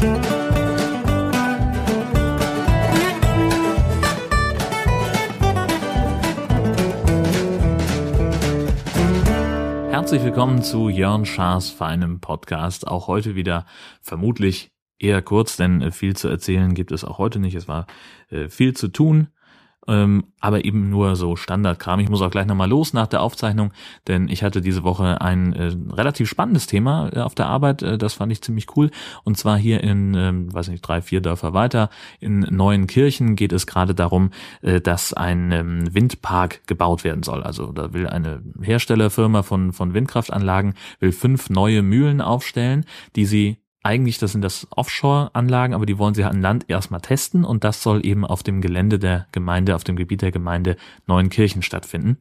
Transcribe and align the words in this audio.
Herzlich 0.00 0.16
willkommen 10.24 10.62
zu 10.62 10.88
Jörn 10.88 11.26
Schaas 11.26 11.68
feinem 11.68 12.20
Podcast. 12.20 12.88
Auch 12.88 13.08
heute 13.08 13.34
wieder 13.34 13.66
vermutlich 14.00 14.70
eher 14.98 15.20
kurz, 15.20 15.58
denn 15.58 15.82
äh, 15.82 15.90
viel 15.90 16.16
zu 16.16 16.28
erzählen 16.28 16.72
gibt 16.72 16.92
es 16.92 17.04
auch 17.04 17.18
heute 17.18 17.38
nicht. 17.38 17.54
Es 17.54 17.68
war 17.68 17.86
äh, 18.30 18.48
viel 18.48 18.74
zu 18.74 18.88
tun 18.88 19.28
ähm, 19.90 20.24
aber 20.38 20.64
eben 20.64 20.88
nur 20.88 21.16
so 21.16 21.36
Standardkram. 21.36 22.00
Ich 22.00 22.08
muss 22.08 22.22
auch 22.22 22.30
gleich 22.30 22.46
nochmal 22.46 22.68
los 22.68 22.92
nach 22.92 23.08
der 23.08 23.22
Aufzeichnung, 23.22 23.72
denn 24.06 24.28
ich 24.28 24.42
hatte 24.42 24.60
diese 24.60 24.84
Woche 24.84 25.20
ein 25.20 25.52
äh, 25.52 25.72
relativ 25.92 26.28
spannendes 26.28 26.66
Thema 26.66 27.10
äh, 27.12 27.20
auf 27.20 27.34
der 27.34 27.46
Arbeit, 27.46 27.82
äh, 27.82 27.98
das 27.98 28.14
fand 28.14 28.30
ich 28.30 28.40
ziemlich 28.40 28.76
cool. 28.76 28.90
Und 29.24 29.36
zwar 29.36 29.58
hier 29.58 29.82
in, 29.82 30.14
ähm, 30.14 30.54
weiß 30.54 30.68
nicht, 30.68 30.82
drei, 30.82 31.02
vier 31.02 31.20
Dörfer 31.20 31.52
weiter, 31.52 31.90
in 32.20 32.40
Neuenkirchen 32.40 33.34
geht 33.34 33.52
es 33.52 33.66
gerade 33.66 33.94
darum, 33.94 34.30
äh, 34.62 34.80
dass 34.80 35.12
ein 35.12 35.50
ähm, 35.50 35.92
Windpark 35.92 36.66
gebaut 36.68 37.02
werden 37.02 37.24
soll. 37.24 37.42
Also 37.42 37.72
da 37.72 37.92
will 37.92 38.06
eine 38.06 38.42
Herstellerfirma 38.62 39.42
von, 39.42 39.72
von 39.72 39.92
Windkraftanlagen, 39.92 40.74
will 41.00 41.12
fünf 41.12 41.50
neue 41.50 41.82
Mühlen 41.82 42.20
aufstellen, 42.20 42.86
die 43.16 43.26
sie 43.26 43.58
eigentlich, 43.82 44.18
das 44.18 44.32
sind 44.32 44.42
das 44.42 44.66
Offshore-Anlagen, 44.70 45.74
aber 45.74 45.86
die 45.86 45.98
wollen 45.98 46.14
sie 46.14 46.24
an 46.24 46.42
Land 46.42 46.66
erstmal 46.68 47.00
testen 47.00 47.44
und 47.44 47.64
das 47.64 47.82
soll 47.82 48.04
eben 48.04 48.26
auf 48.26 48.42
dem 48.42 48.60
Gelände 48.60 48.98
der 48.98 49.26
Gemeinde, 49.32 49.74
auf 49.74 49.84
dem 49.84 49.96
Gebiet 49.96 50.22
der 50.22 50.32
Gemeinde 50.32 50.76
Neuenkirchen 51.06 51.62
stattfinden. 51.62 52.18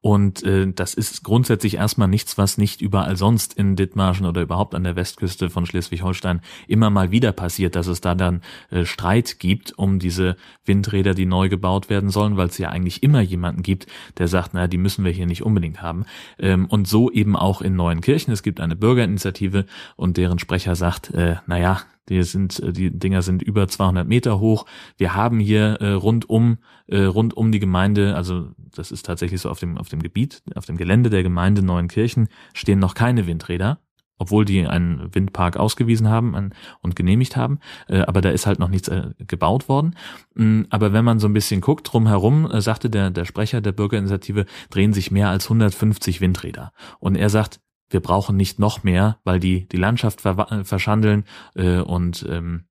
Und 0.00 0.42
äh, 0.42 0.70
das 0.70 0.92
ist 0.92 1.24
grundsätzlich 1.24 1.76
erstmal 1.76 2.08
nichts, 2.08 2.36
was 2.36 2.58
nicht 2.58 2.82
überall 2.82 3.16
sonst 3.16 3.54
in 3.54 3.74
Dithmarschen 3.74 4.26
oder 4.26 4.42
überhaupt 4.42 4.74
an 4.74 4.84
der 4.84 4.96
Westküste 4.96 5.48
von 5.48 5.64
Schleswig-Holstein 5.64 6.42
immer 6.68 6.90
mal 6.90 7.10
wieder 7.10 7.32
passiert, 7.32 7.74
dass 7.74 7.86
es 7.86 8.02
da 8.02 8.14
dann 8.14 8.42
äh, 8.70 8.84
Streit 8.84 9.38
gibt 9.38 9.72
um 9.78 9.98
diese 9.98 10.36
Windräder, 10.66 11.14
die 11.14 11.24
neu 11.24 11.48
gebaut 11.48 11.88
werden 11.88 12.10
sollen, 12.10 12.36
weil 12.36 12.48
es 12.48 12.58
ja 12.58 12.68
eigentlich 12.68 13.02
immer 13.02 13.22
jemanden 13.22 13.62
gibt, 13.62 13.86
der 14.18 14.28
sagt, 14.28 14.52
naja, 14.52 14.66
die 14.66 14.78
müssen 14.78 15.04
wir 15.04 15.12
hier 15.12 15.26
nicht 15.26 15.42
unbedingt 15.42 15.80
haben. 15.80 16.04
Ähm, 16.38 16.66
und 16.66 16.86
so 16.86 17.10
eben 17.10 17.34
auch 17.34 17.62
in 17.62 17.74
Neuenkirchen. 17.74 18.32
Es 18.32 18.42
gibt 18.42 18.60
eine 18.60 18.76
Bürgerinitiative 18.76 19.64
und 19.96 20.18
deren 20.18 20.38
Sprecher 20.38 20.76
sagt, 20.76 21.14
äh, 21.14 21.36
naja, 21.46 21.80
die 22.08 22.22
sind, 22.22 22.60
äh, 22.60 22.72
die 22.72 22.90
Dinger 22.90 23.22
sind 23.22 23.42
über 23.42 23.68
200 23.68 24.06
Meter 24.06 24.40
hoch. 24.40 24.66
Wir 24.96 25.14
haben 25.14 25.40
hier 25.40 25.80
äh, 25.80 25.92
rund 25.92 26.28
um, 26.28 26.58
äh, 26.86 27.02
rund 27.02 27.36
um 27.36 27.52
die 27.52 27.60
Gemeinde, 27.60 28.14
also 28.16 28.48
das 28.56 28.90
ist 28.90 29.06
tatsächlich 29.06 29.40
so 29.40 29.50
auf 29.50 29.60
dem, 29.60 29.78
auf 29.78 29.88
dem 29.88 30.02
Gebiet, 30.02 30.42
auf 30.54 30.66
dem 30.66 30.76
Gelände 30.76 31.10
der 31.10 31.22
Gemeinde 31.22 31.62
Neuenkirchen 31.62 32.28
stehen 32.52 32.78
noch 32.78 32.94
keine 32.94 33.26
Windräder 33.26 33.78
obwohl 34.18 34.44
die 34.44 34.66
einen 34.66 35.14
Windpark 35.14 35.56
ausgewiesen 35.56 36.08
haben 36.08 36.50
und 36.80 36.96
genehmigt 36.96 37.36
haben, 37.36 37.58
äh, 37.88 38.00
aber 38.02 38.20
da 38.20 38.30
ist 38.30 38.46
halt 38.46 38.58
noch 38.58 38.68
nichts 38.68 38.88
äh, 38.88 39.10
gebaut 39.18 39.68
worden. 39.68 39.96
Mm, 40.34 40.62
aber 40.70 40.92
wenn 40.92 41.04
man 41.04 41.18
so 41.18 41.26
ein 41.26 41.32
bisschen 41.32 41.60
guckt 41.60 41.92
drumherum, 41.92 42.50
äh, 42.50 42.60
sagte 42.60 42.90
der, 42.90 43.10
der 43.10 43.24
Sprecher 43.24 43.60
der 43.60 43.72
Bürgerinitiative, 43.72 44.46
drehen 44.70 44.92
sich 44.92 45.10
mehr 45.10 45.28
als 45.28 45.46
150 45.46 46.20
Windräder. 46.20 46.72
Und 47.00 47.16
er 47.16 47.28
sagt, 47.28 47.60
wir 47.94 48.00
brauchen 48.00 48.36
nicht 48.36 48.58
noch 48.58 48.82
mehr, 48.82 49.18
weil 49.24 49.40
die 49.40 49.66
die 49.68 49.78
Landschaft 49.78 50.20
ver 50.20 50.64
verschandeln 50.64 51.24
äh, 51.54 51.78
und 51.78 52.26
ähm, 52.28 52.64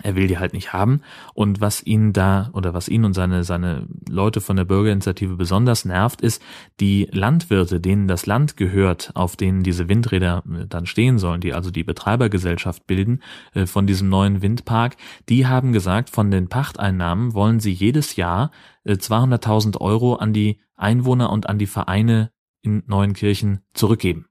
er 0.00 0.16
will 0.16 0.26
die 0.26 0.38
halt 0.38 0.54
nicht 0.54 0.72
haben. 0.72 1.02
Und 1.34 1.60
was 1.60 1.82
ihn 1.84 2.14
da 2.14 2.48
oder 2.54 2.72
was 2.72 2.88
ihn 2.88 3.04
und 3.04 3.12
seine, 3.12 3.44
seine 3.44 3.86
Leute 4.08 4.40
von 4.40 4.56
der 4.56 4.64
Bürgerinitiative 4.64 5.36
besonders 5.36 5.84
nervt, 5.84 6.22
ist, 6.22 6.40
die 6.80 7.08
Landwirte, 7.12 7.78
denen 7.78 8.08
das 8.08 8.24
Land 8.24 8.56
gehört, 8.56 9.10
auf 9.14 9.36
denen 9.36 9.62
diese 9.62 9.90
Windräder 9.90 10.44
äh, 10.50 10.66
dann 10.66 10.86
stehen 10.86 11.18
sollen, 11.18 11.42
die 11.42 11.52
also 11.52 11.70
die 11.70 11.84
Betreibergesellschaft 11.84 12.86
bilden 12.86 13.22
äh, 13.52 13.66
von 13.66 13.86
diesem 13.86 14.08
neuen 14.08 14.40
Windpark, 14.40 14.96
die 15.28 15.46
haben 15.46 15.72
gesagt, 15.72 16.08
von 16.08 16.30
den 16.30 16.48
Pachteinnahmen 16.48 17.34
wollen 17.34 17.60
sie 17.60 17.72
jedes 17.72 18.16
Jahr 18.16 18.50
äh, 18.84 18.94
200.000 18.94 19.78
Euro 19.78 20.14
an 20.14 20.32
die 20.32 20.60
Einwohner 20.74 21.30
und 21.30 21.48
an 21.50 21.58
die 21.58 21.66
Vereine 21.66 22.30
in 22.62 22.82
Neuenkirchen 22.86 23.60
zurückgeben. 23.74 24.26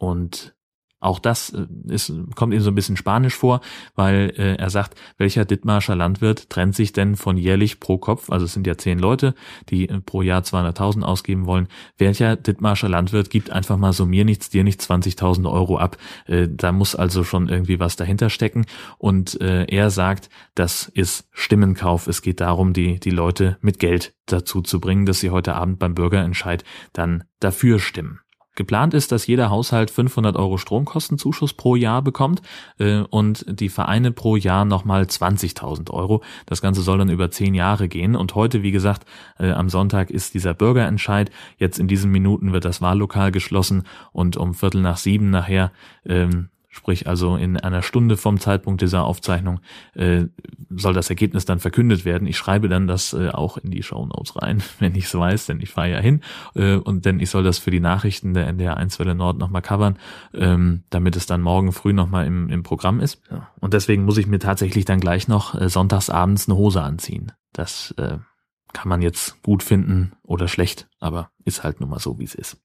Und 0.00 0.54
auch 0.98 1.18
das 1.18 1.50
äh, 1.50 1.66
ist, 1.88 2.12
kommt 2.36 2.52
ihm 2.52 2.60
so 2.60 2.70
ein 2.70 2.74
bisschen 2.74 2.96
spanisch 2.96 3.34
vor, 3.34 3.60
weil 3.94 4.32
äh, 4.36 4.56
er 4.56 4.70
sagt, 4.70 4.98
welcher 5.16 5.46
Dithmarscher 5.46 5.96
Landwirt 5.96 6.50
trennt 6.50 6.74
sich 6.74 6.92
denn 6.92 7.16
von 7.16 7.36
jährlich 7.36 7.80
pro 7.80 7.98
Kopf, 7.98 8.30
also 8.30 8.44
es 8.44 8.52
sind 8.52 8.66
ja 8.66 8.76
zehn 8.76 8.98
Leute, 8.98 9.34
die 9.70 9.88
äh, 9.88 10.00
pro 10.00 10.22
Jahr 10.22 10.42
200.000 10.42 11.02
ausgeben 11.02 11.46
wollen, 11.46 11.68
welcher 11.96 12.36
Dithmarscher 12.36 12.88
Landwirt 12.88 13.30
gibt 13.30 13.50
einfach 13.50 13.78
mal 13.78 13.94
so 13.94 14.04
mir 14.04 14.24
nichts, 14.26 14.50
dir 14.50 14.62
nichts 14.64 14.88
20.000 14.90 15.50
Euro 15.50 15.78
ab. 15.78 15.96
Äh, 16.26 16.48
da 16.50 16.72
muss 16.72 16.94
also 16.94 17.24
schon 17.24 17.48
irgendwie 17.48 17.80
was 17.80 17.96
dahinter 17.96 18.28
stecken 18.28 18.66
und 18.98 19.40
äh, 19.40 19.64
er 19.64 19.90
sagt, 19.90 20.28
das 20.54 20.88
ist 20.88 21.28
Stimmenkauf. 21.32 22.06
Es 22.06 22.22
geht 22.22 22.40
darum, 22.40 22.72
die, 22.72 23.00
die 23.00 23.10
Leute 23.10 23.58
mit 23.60 23.78
Geld 23.78 24.14
dazu 24.26 24.60
zu 24.62 24.80
bringen, 24.80 25.06
dass 25.06 25.20
sie 25.20 25.30
heute 25.30 25.54
Abend 25.54 25.78
beim 25.78 25.94
Bürgerentscheid 25.94 26.64
dann 26.92 27.24
dafür 27.38 27.78
stimmen. 27.78 28.20
Geplant 28.60 28.92
ist, 28.92 29.10
dass 29.10 29.26
jeder 29.26 29.48
Haushalt 29.48 29.90
500 29.90 30.36
Euro 30.36 30.58
Stromkostenzuschuss 30.58 31.54
pro 31.54 31.76
Jahr 31.76 32.02
bekommt 32.02 32.42
äh, 32.78 32.98
und 33.08 33.46
die 33.48 33.70
Vereine 33.70 34.12
pro 34.12 34.36
Jahr 34.36 34.66
nochmal 34.66 35.04
20.000 35.04 35.90
Euro. 35.90 36.22
Das 36.44 36.60
Ganze 36.60 36.82
soll 36.82 36.98
dann 36.98 37.08
über 37.08 37.30
zehn 37.30 37.54
Jahre 37.54 37.88
gehen. 37.88 38.14
Und 38.14 38.34
heute, 38.34 38.62
wie 38.62 38.70
gesagt, 38.70 39.06
äh, 39.38 39.52
am 39.52 39.70
Sonntag 39.70 40.10
ist 40.10 40.34
dieser 40.34 40.52
Bürgerentscheid. 40.52 41.30
Jetzt 41.56 41.78
in 41.78 41.88
diesen 41.88 42.10
Minuten 42.10 42.52
wird 42.52 42.66
das 42.66 42.82
Wahllokal 42.82 43.32
geschlossen 43.32 43.84
und 44.12 44.36
um 44.36 44.52
Viertel 44.52 44.82
nach 44.82 44.98
sieben 44.98 45.30
nachher 45.30 45.72
ähm, 46.04 46.50
sprich 46.70 47.08
also 47.08 47.36
in 47.36 47.56
einer 47.56 47.82
Stunde 47.82 48.16
vom 48.16 48.38
Zeitpunkt 48.38 48.80
dieser 48.80 49.04
Aufzeichnung, 49.04 49.60
äh, 49.94 50.26
soll 50.70 50.94
das 50.94 51.10
Ergebnis 51.10 51.44
dann 51.44 51.58
verkündet 51.58 52.04
werden. 52.04 52.28
Ich 52.28 52.38
schreibe 52.38 52.68
dann 52.68 52.86
das 52.86 53.12
äh, 53.12 53.30
auch 53.30 53.58
in 53.58 53.72
die 53.72 53.82
Show 53.82 54.06
Notes 54.06 54.40
rein, 54.40 54.62
wenn 54.78 54.94
ich 54.94 55.04
es 55.04 55.14
weiß, 55.14 55.46
denn 55.46 55.60
ich 55.60 55.70
fahre 55.70 55.90
ja 55.90 55.98
hin 55.98 56.22
äh, 56.54 56.76
und 56.76 57.04
denn 57.04 57.18
ich 57.18 57.28
soll 57.28 57.42
das 57.42 57.58
für 57.58 57.72
die 57.72 57.80
Nachrichten 57.80 58.34
der 58.34 58.46
NDR 58.46 58.76
1 58.76 58.98
Welle 59.00 59.16
Nord 59.16 59.38
nochmal 59.38 59.62
covern, 59.62 59.98
ähm, 60.32 60.84
damit 60.90 61.16
es 61.16 61.26
dann 61.26 61.42
morgen 61.42 61.72
früh 61.72 61.92
nochmal 61.92 62.26
im, 62.26 62.48
im 62.48 62.62
Programm 62.62 63.00
ist. 63.00 63.20
Ja. 63.30 63.48
Und 63.58 63.74
deswegen 63.74 64.04
muss 64.04 64.16
ich 64.16 64.28
mir 64.28 64.38
tatsächlich 64.38 64.84
dann 64.84 65.00
gleich 65.00 65.26
noch 65.26 65.60
äh, 65.60 65.68
sonntags 65.68 66.08
abends 66.08 66.48
eine 66.48 66.56
Hose 66.56 66.82
anziehen. 66.82 67.32
Das 67.52 67.92
äh, 67.98 68.18
kann 68.72 68.88
man 68.88 69.02
jetzt 69.02 69.42
gut 69.42 69.64
finden 69.64 70.12
oder 70.22 70.46
schlecht, 70.46 70.88
aber 71.00 71.30
ist 71.44 71.64
halt 71.64 71.80
nun 71.80 71.90
mal 71.90 71.98
so, 71.98 72.20
wie 72.20 72.24
es 72.24 72.36
ist. 72.36 72.58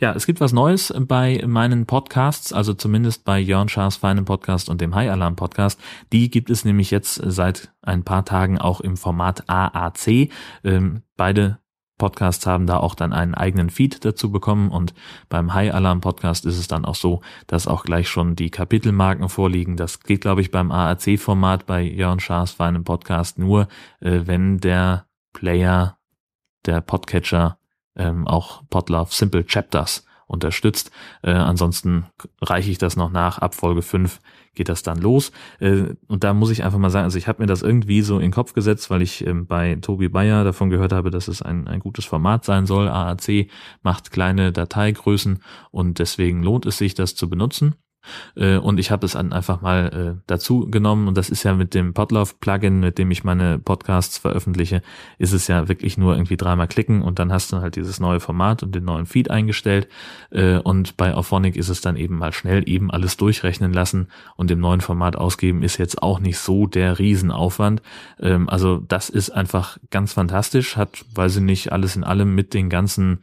Ja, 0.00 0.12
es 0.12 0.26
gibt 0.26 0.40
was 0.40 0.52
Neues 0.52 0.92
bei 0.98 1.42
meinen 1.46 1.86
Podcasts, 1.86 2.52
also 2.52 2.74
zumindest 2.74 3.24
bei 3.24 3.38
Jörn 3.38 3.68
Schaas 3.68 3.96
feinem 3.96 4.24
Podcast 4.24 4.68
und 4.68 4.80
dem 4.80 4.94
High 4.94 5.10
Alarm 5.10 5.36
Podcast. 5.36 5.80
Die 6.12 6.30
gibt 6.30 6.50
es 6.50 6.64
nämlich 6.64 6.90
jetzt 6.90 7.20
seit 7.24 7.72
ein 7.82 8.04
paar 8.04 8.24
Tagen 8.24 8.58
auch 8.58 8.80
im 8.80 8.96
Format 8.96 9.48
AAC. 9.48 10.30
Ähm, 10.64 11.02
beide 11.16 11.58
Podcasts 11.98 12.46
haben 12.46 12.66
da 12.66 12.78
auch 12.78 12.94
dann 12.94 13.12
einen 13.12 13.34
eigenen 13.34 13.70
Feed 13.70 14.04
dazu 14.04 14.30
bekommen 14.30 14.70
und 14.70 14.94
beim 15.28 15.52
High 15.52 15.74
Alarm 15.74 16.00
Podcast 16.00 16.46
ist 16.46 16.56
es 16.56 16.68
dann 16.68 16.84
auch 16.84 16.94
so, 16.94 17.20
dass 17.48 17.66
auch 17.66 17.84
gleich 17.84 18.08
schon 18.08 18.36
die 18.36 18.50
Kapitelmarken 18.50 19.28
vorliegen. 19.28 19.76
Das 19.76 20.00
geht, 20.00 20.22
glaube 20.22 20.40
ich, 20.40 20.50
beim 20.50 20.70
AAC-Format 20.70 21.66
bei 21.66 21.82
Jörn 21.82 22.20
Schaas 22.20 22.52
feinem 22.52 22.84
Podcast 22.84 23.38
nur, 23.38 23.68
äh, 24.00 24.22
wenn 24.24 24.58
der 24.58 25.06
Player, 25.32 25.98
der 26.64 26.80
Podcatcher 26.80 27.57
ähm, 27.98 28.26
auch 28.26 28.62
Podlove 28.70 29.12
Simple 29.12 29.44
Chapters 29.44 30.04
unterstützt. 30.28 30.90
Äh, 31.22 31.32
ansonsten 31.32 32.06
reiche 32.40 32.70
ich 32.70 32.78
das 32.78 32.96
noch 32.96 33.10
nach. 33.10 33.38
Ab 33.38 33.54
Folge 33.54 33.82
5 33.82 34.20
geht 34.54 34.68
das 34.68 34.82
dann 34.82 34.98
los. 34.98 35.32
Äh, 35.58 35.94
und 36.06 36.22
da 36.22 36.34
muss 36.34 36.50
ich 36.50 36.64
einfach 36.64 36.78
mal 36.78 36.90
sagen, 36.90 37.04
also 37.04 37.18
ich 37.18 37.26
habe 37.26 37.42
mir 37.42 37.46
das 37.46 37.62
irgendwie 37.62 38.02
so 38.02 38.16
in 38.16 38.22
den 38.22 38.30
Kopf 38.30 38.52
gesetzt, 38.52 38.90
weil 38.90 39.02
ich 39.02 39.26
ähm, 39.26 39.46
bei 39.46 39.76
Tobi 39.76 40.08
Bayer 40.08 40.44
davon 40.44 40.70
gehört 40.70 40.92
habe, 40.92 41.10
dass 41.10 41.28
es 41.28 41.42
ein, 41.42 41.66
ein 41.66 41.80
gutes 41.80 42.04
Format 42.04 42.44
sein 42.44 42.66
soll. 42.66 42.88
AAC 42.88 43.48
macht 43.82 44.10
kleine 44.10 44.52
Dateigrößen 44.52 45.42
und 45.70 45.98
deswegen 45.98 46.42
lohnt 46.42 46.66
es 46.66 46.78
sich, 46.78 46.94
das 46.94 47.14
zu 47.14 47.28
benutzen. 47.28 47.74
Äh, 48.36 48.56
und 48.56 48.78
ich 48.78 48.90
habe 48.90 49.06
es 49.06 49.12
dann 49.12 49.32
einfach 49.32 49.60
mal 49.60 50.16
äh, 50.16 50.20
dazu 50.26 50.68
genommen 50.70 51.08
und 51.08 51.16
das 51.16 51.30
ist 51.30 51.42
ja 51.42 51.54
mit 51.54 51.74
dem 51.74 51.94
Podlove-Plugin, 51.94 52.80
mit 52.80 52.98
dem 52.98 53.10
ich 53.10 53.24
meine 53.24 53.58
Podcasts 53.58 54.18
veröffentliche, 54.18 54.82
ist 55.18 55.32
es 55.32 55.48
ja 55.48 55.68
wirklich 55.68 55.98
nur 55.98 56.14
irgendwie 56.14 56.36
dreimal 56.36 56.68
klicken 56.68 57.02
und 57.02 57.18
dann 57.18 57.32
hast 57.32 57.52
du 57.52 57.58
halt 57.58 57.76
dieses 57.76 58.00
neue 58.00 58.20
Format 58.20 58.62
und 58.62 58.74
den 58.74 58.84
neuen 58.84 59.06
Feed 59.06 59.30
eingestellt 59.30 59.88
äh, 60.30 60.58
und 60.58 60.96
bei 60.96 61.14
Auphonic 61.14 61.56
ist 61.56 61.68
es 61.68 61.80
dann 61.80 61.96
eben 61.96 62.18
mal 62.18 62.32
schnell 62.32 62.68
eben 62.68 62.90
alles 62.90 63.16
durchrechnen 63.16 63.72
lassen 63.72 64.08
und 64.36 64.50
im 64.50 64.60
neuen 64.60 64.80
Format 64.80 65.16
ausgeben 65.16 65.62
ist 65.62 65.78
jetzt 65.78 66.02
auch 66.02 66.20
nicht 66.20 66.38
so 66.38 66.66
der 66.66 66.98
Riesenaufwand. 66.98 67.82
Ähm, 68.20 68.48
also 68.48 68.78
das 68.78 69.08
ist 69.08 69.30
einfach 69.30 69.78
ganz 69.90 70.12
fantastisch, 70.12 70.76
hat, 70.76 71.04
weiß 71.14 71.36
ich 71.36 71.42
nicht, 71.42 71.72
alles 71.72 71.96
in 71.96 72.04
allem 72.04 72.34
mit 72.34 72.54
den 72.54 72.70
ganzen 72.70 73.20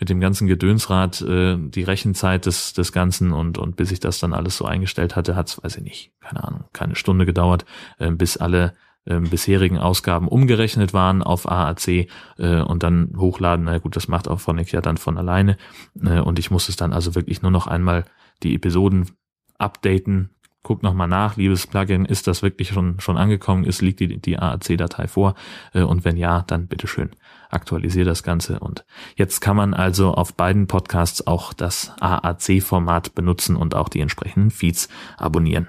mit 0.00 0.08
dem 0.08 0.18
ganzen 0.18 0.48
Gedönsrad 0.48 1.20
äh, 1.20 1.56
die 1.58 1.82
Rechenzeit 1.82 2.46
des, 2.46 2.72
des 2.72 2.92
Ganzen 2.92 3.32
und, 3.32 3.58
und 3.58 3.76
bis 3.76 3.92
ich 3.92 4.00
das 4.00 4.18
dann 4.18 4.32
alles 4.32 4.56
so 4.56 4.64
eingestellt 4.64 5.14
hatte, 5.14 5.36
hat 5.36 5.48
es, 5.48 5.62
weiß 5.62 5.76
ich 5.76 5.84
nicht, 5.84 6.12
keine 6.20 6.42
Ahnung, 6.42 6.64
keine 6.72 6.96
Stunde 6.96 7.26
gedauert, 7.26 7.66
äh, 7.98 8.10
bis 8.10 8.38
alle 8.38 8.74
äh, 9.04 9.20
bisherigen 9.20 9.78
Ausgaben 9.78 10.26
umgerechnet 10.26 10.92
waren 10.94 11.22
auf 11.22 11.50
AAC 11.50 11.88
äh, 11.88 12.06
und 12.62 12.82
dann 12.82 13.12
hochladen. 13.16 13.66
Na 13.66 13.78
gut, 13.78 13.94
das 13.94 14.08
macht 14.08 14.26
auch 14.26 14.40
Phonic 14.40 14.72
ja 14.72 14.80
dann 14.80 14.96
von 14.96 15.18
alleine. 15.18 15.56
Äh, 16.02 16.20
und 16.20 16.38
ich 16.38 16.50
muss 16.50 16.68
es 16.68 16.76
dann 16.76 16.92
also 16.92 17.14
wirklich 17.14 17.42
nur 17.42 17.50
noch 17.50 17.66
einmal 17.66 18.04
die 18.42 18.54
Episoden 18.54 19.10
updaten, 19.58 20.30
guckt 20.62 20.82
nochmal 20.82 21.08
nach, 21.08 21.36
liebes 21.36 21.66
Plugin, 21.66 22.04
ist 22.04 22.26
das 22.26 22.42
wirklich 22.42 22.68
schon, 22.68 23.00
schon 23.00 23.16
angekommen? 23.16 23.64
Ist, 23.64 23.80
liegt 23.82 24.00
die, 24.00 24.18
die 24.18 24.38
AAC-Datei 24.38 25.08
vor? 25.08 25.34
Äh, 25.72 25.82
und 25.82 26.04
wenn 26.04 26.16
ja, 26.16 26.42
dann 26.46 26.66
bitteschön 26.66 27.10
aktualisiere 27.50 28.04
das 28.04 28.22
Ganze. 28.22 28.60
Und 28.60 28.84
jetzt 29.16 29.40
kann 29.40 29.56
man 29.56 29.74
also 29.74 30.14
auf 30.14 30.34
beiden 30.34 30.66
Podcasts 30.66 31.26
auch 31.26 31.52
das 31.52 31.92
AAC-Format 32.00 33.14
benutzen 33.14 33.56
und 33.56 33.74
auch 33.74 33.88
die 33.88 34.00
entsprechenden 34.00 34.50
Feeds 34.50 34.88
abonnieren. 35.16 35.68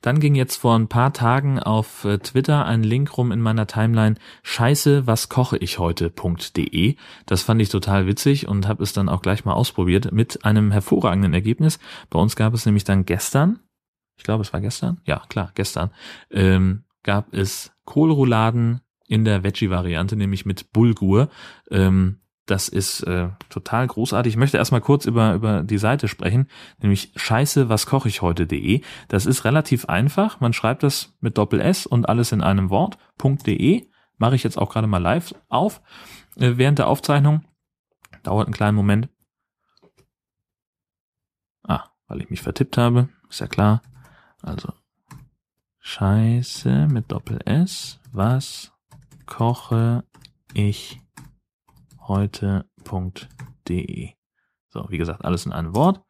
Dann 0.00 0.20
ging 0.20 0.34
jetzt 0.34 0.56
vor 0.56 0.76
ein 0.78 0.88
paar 0.88 1.12
Tagen 1.12 1.58
auf 1.58 2.04
äh, 2.04 2.18
Twitter 2.18 2.66
ein 2.66 2.82
Link 2.82 3.16
rum 3.16 3.32
in 3.32 3.40
meiner 3.40 3.66
Timeline 3.66 4.16
Scheiße, 4.42 5.06
was 5.06 5.28
koche 5.28 5.56
ich 5.58 5.78
heute.de. 5.78 6.96
Das 7.26 7.42
fand 7.42 7.60
ich 7.62 7.68
total 7.68 8.06
witzig 8.06 8.48
und 8.48 8.68
habe 8.68 8.82
es 8.82 8.92
dann 8.92 9.08
auch 9.08 9.22
gleich 9.22 9.44
mal 9.44 9.54
ausprobiert 9.54 10.12
mit 10.12 10.44
einem 10.44 10.72
hervorragenden 10.72 11.34
Ergebnis. 11.34 11.78
Bei 12.10 12.18
uns 12.18 12.36
gab 12.36 12.54
es 12.54 12.66
nämlich 12.66 12.84
dann 12.84 13.04
gestern, 13.04 13.60
ich 14.16 14.24
glaube 14.24 14.42
es 14.42 14.52
war 14.52 14.60
gestern, 14.60 15.00
ja 15.04 15.22
klar, 15.28 15.52
gestern, 15.54 15.90
ähm, 16.30 16.84
gab 17.02 17.32
es 17.32 17.72
Kohlrouladen 17.84 18.80
in 19.06 19.24
der 19.24 19.44
Veggie-Variante, 19.44 20.16
nämlich 20.16 20.44
mit 20.46 20.72
Bulgur. 20.72 21.28
Ähm, 21.70 22.18
das 22.46 22.68
ist 22.68 23.02
äh, 23.02 23.28
total 23.48 23.86
großartig. 23.88 24.34
Ich 24.34 24.36
möchte 24.36 24.56
erstmal 24.56 24.80
kurz 24.80 25.04
über, 25.04 25.34
über 25.34 25.62
die 25.62 25.78
Seite 25.78 26.06
sprechen, 26.06 26.48
nämlich 26.78 27.12
scheiße, 27.16 27.68
was 27.68 27.86
koche 27.86 28.08
ich 28.08 28.22
heute.de. 28.22 28.82
Das 29.08 29.26
ist 29.26 29.44
relativ 29.44 29.86
einfach. 29.86 30.40
Man 30.40 30.52
schreibt 30.52 30.84
das 30.84 31.16
mit 31.20 31.36
Doppel 31.38 31.60
S 31.60 31.86
und 31.86 32.08
alles 32.08 32.32
in 32.32 32.42
einem 32.42 32.70
Wort. 32.70 32.98
.de 33.22 33.88
mache 34.18 34.36
ich 34.36 34.44
jetzt 34.44 34.58
auch 34.58 34.70
gerade 34.70 34.86
mal 34.86 35.02
live 35.02 35.34
auf 35.48 35.82
äh, 36.36 36.52
während 36.56 36.78
der 36.78 36.86
Aufzeichnung. 36.86 37.44
Dauert 38.22 38.46
einen 38.46 38.54
kleinen 38.54 38.76
Moment. 38.76 39.08
Ah, 41.64 41.84
weil 42.06 42.20
ich 42.20 42.30
mich 42.30 42.42
vertippt 42.42 42.78
habe, 42.78 43.08
ist 43.28 43.40
ja 43.40 43.48
klar. 43.48 43.82
Also 44.42 44.72
Scheiße 45.80 46.86
mit 46.86 47.10
Doppel 47.10 47.40
S, 47.44 48.00
was 48.12 48.72
koche 49.26 50.04
ich 50.54 51.00
heute.de. 52.08 54.10
So, 54.68 54.86
wie 54.88 54.98
gesagt, 54.98 55.24
alles 55.24 55.46
in 55.46 55.52
einem 55.52 55.74
Wort. 55.74 56.02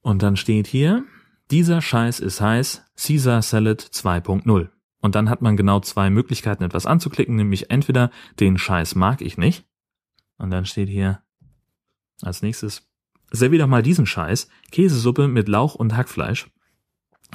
Und 0.00 0.22
dann 0.22 0.36
steht 0.36 0.66
hier, 0.66 1.04
dieser 1.50 1.82
Scheiß 1.82 2.20
ist 2.20 2.40
heiß, 2.40 2.84
Caesar 2.96 3.42
Salad 3.42 3.80
2.0. 3.80 4.70
Und 5.00 5.14
dann 5.14 5.30
hat 5.30 5.42
man 5.42 5.56
genau 5.56 5.80
zwei 5.80 6.10
Möglichkeiten, 6.10 6.64
etwas 6.64 6.86
anzuklicken, 6.86 7.36
nämlich 7.36 7.70
entweder 7.70 8.10
den 8.40 8.58
Scheiß 8.58 8.94
mag 8.94 9.20
ich 9.20 9.38
nicht. 9.38 9.64
Und 10.38 10.50
dann 10.50 10.66
steht 10.66 10.88
hier 10.88 11.22
als 12.22 12.42
nächstes, 12.42 12.88
servier 13.30 13.58
doch 13.58 13.66
mal 13.66 13.82
diesen 13.82 14.06
Scheiß, 14.06 14.48
Käsesuppe 14.70 15.28
mit 15.28 15.48
Lauch 15.48 15.74
und 15.74 15.96
Hackfleisch. 15.96 16.50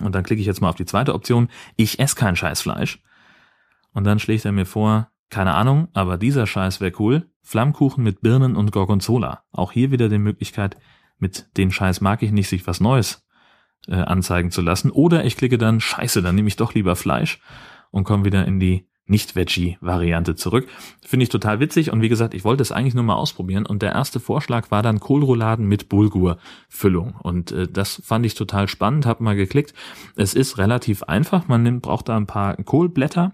Und 0.02 0.16
dann 0.16 0.24
klicke 0.24 0.42
ich 0.42 0.48
jetzt 0.48 0.62
mal 0.62 0.70
auf 0.70 0.76
die 0.76 0.86
zweite 0.86 1.14
Option, 1.14 1.50
ich 1.76 2.00
esse 2.00 2.16
kein 2.16 2.36
Scheißfleisch. 2.36 3.02
Und 3.94 4.06
dann 4.06 4.20
schlägt 4.20 4.46
er 4.46 4.54
mir 4.54 4.66
vor, 4.66 5.11
keine 5.32 5.54
Ahnung, 5.54 5.88
aber 5.94 6.18
dieser 6.18 6.46
Scheiß 6.46 6.82
wäre 6.82 6.94
cool. 7.00 7.30
Flammkuchen 7.42 8.04
mit 8.04 8.22
Birnen 8.22 8.56
und 8.56 8.72
Gorgonzola. 8.72 9.44
Auch 9.52 9.72
hier 9.72 9.90
wieder 9.90 10.10
die 10.10 10.20
Möglichkeit, 10.20 10.78
mit 11.18 11.58
den 11.58 11.72
Scheiß 11.72 12.02
mag 12.02 12.22
ich 12.22 12.32
nicht, 12.32 12.50
sich 12.50 12.68
was 12.68 12.80
Neues 12.80 13.26
äh, 13.88 13.96
anzeigen 13.96 14.52
zu 14.52 14.62
lassen. 14.62 14.92
Oder 14.92 15.26
ich 15.26 15.38
klicke 15.38 15.58
dann, 15.58 15.80
scheiße, 15.80 16.22
dann 16.22 16.36
nehme 16.36 16.48
ich 16.48 16.58
doch 16.58 16.74
lieber 16.74 16.96
Fleisch 16.96 17.40
und 17.90 18.04
komme 18.04 18.26
wieder 18.26 18.46
in 18.46 18.60
die 18.60 18.88
nicht-Veggie-Variante 19.06 20.36
zurück. 20.36 20.68
Finde 21.02 21.24
ich 21.24 21.30
total 21.30 21.60
witzig 21.60 21.92
und 21.92 22.02
wie 22.02 22.10
gesagt, 22.10 22.34
ich 22.34 22.44
wollte 22.44 22.62
es 22.62 22.72
eigentlich 22.72 22.94
nur 22.94 23.04
mal 23.04 23.16
ausprobieren 23.16 23.66
und 23.66 23.82
der 23.82 23.92
erste 23.92 24.20
Vorschlag 24.20 24.72
war 24.72 24.84
dann 24.84 25.00
Kohlrouladen 25.00 25.68
mit 25.68 25.90
Bulgur-Füllung 25.90 27.16
und 27.22 27.52
äh, 27.52 27.68
das 27.68 28.02
fand 28.06 28.26
ich 28.26 28.36
total 28.36 28.68
spannend, 28.68 29.06
habe 29.06 29.24
mal 29.24 29.36
geklickt. 29.36 29.74
Es 30.16 30.34
ist 30.34 30.58
relativ 30.58 31.04
einfach, 31.04 31.48
man 31.48 31.64
nimmt, 31.64 31.82
braucht 31.82 32.10
da 32.10 32.18
ein 32.18 32.28
paar 32.28 32.56
Kohlblätter, 32.56 33.34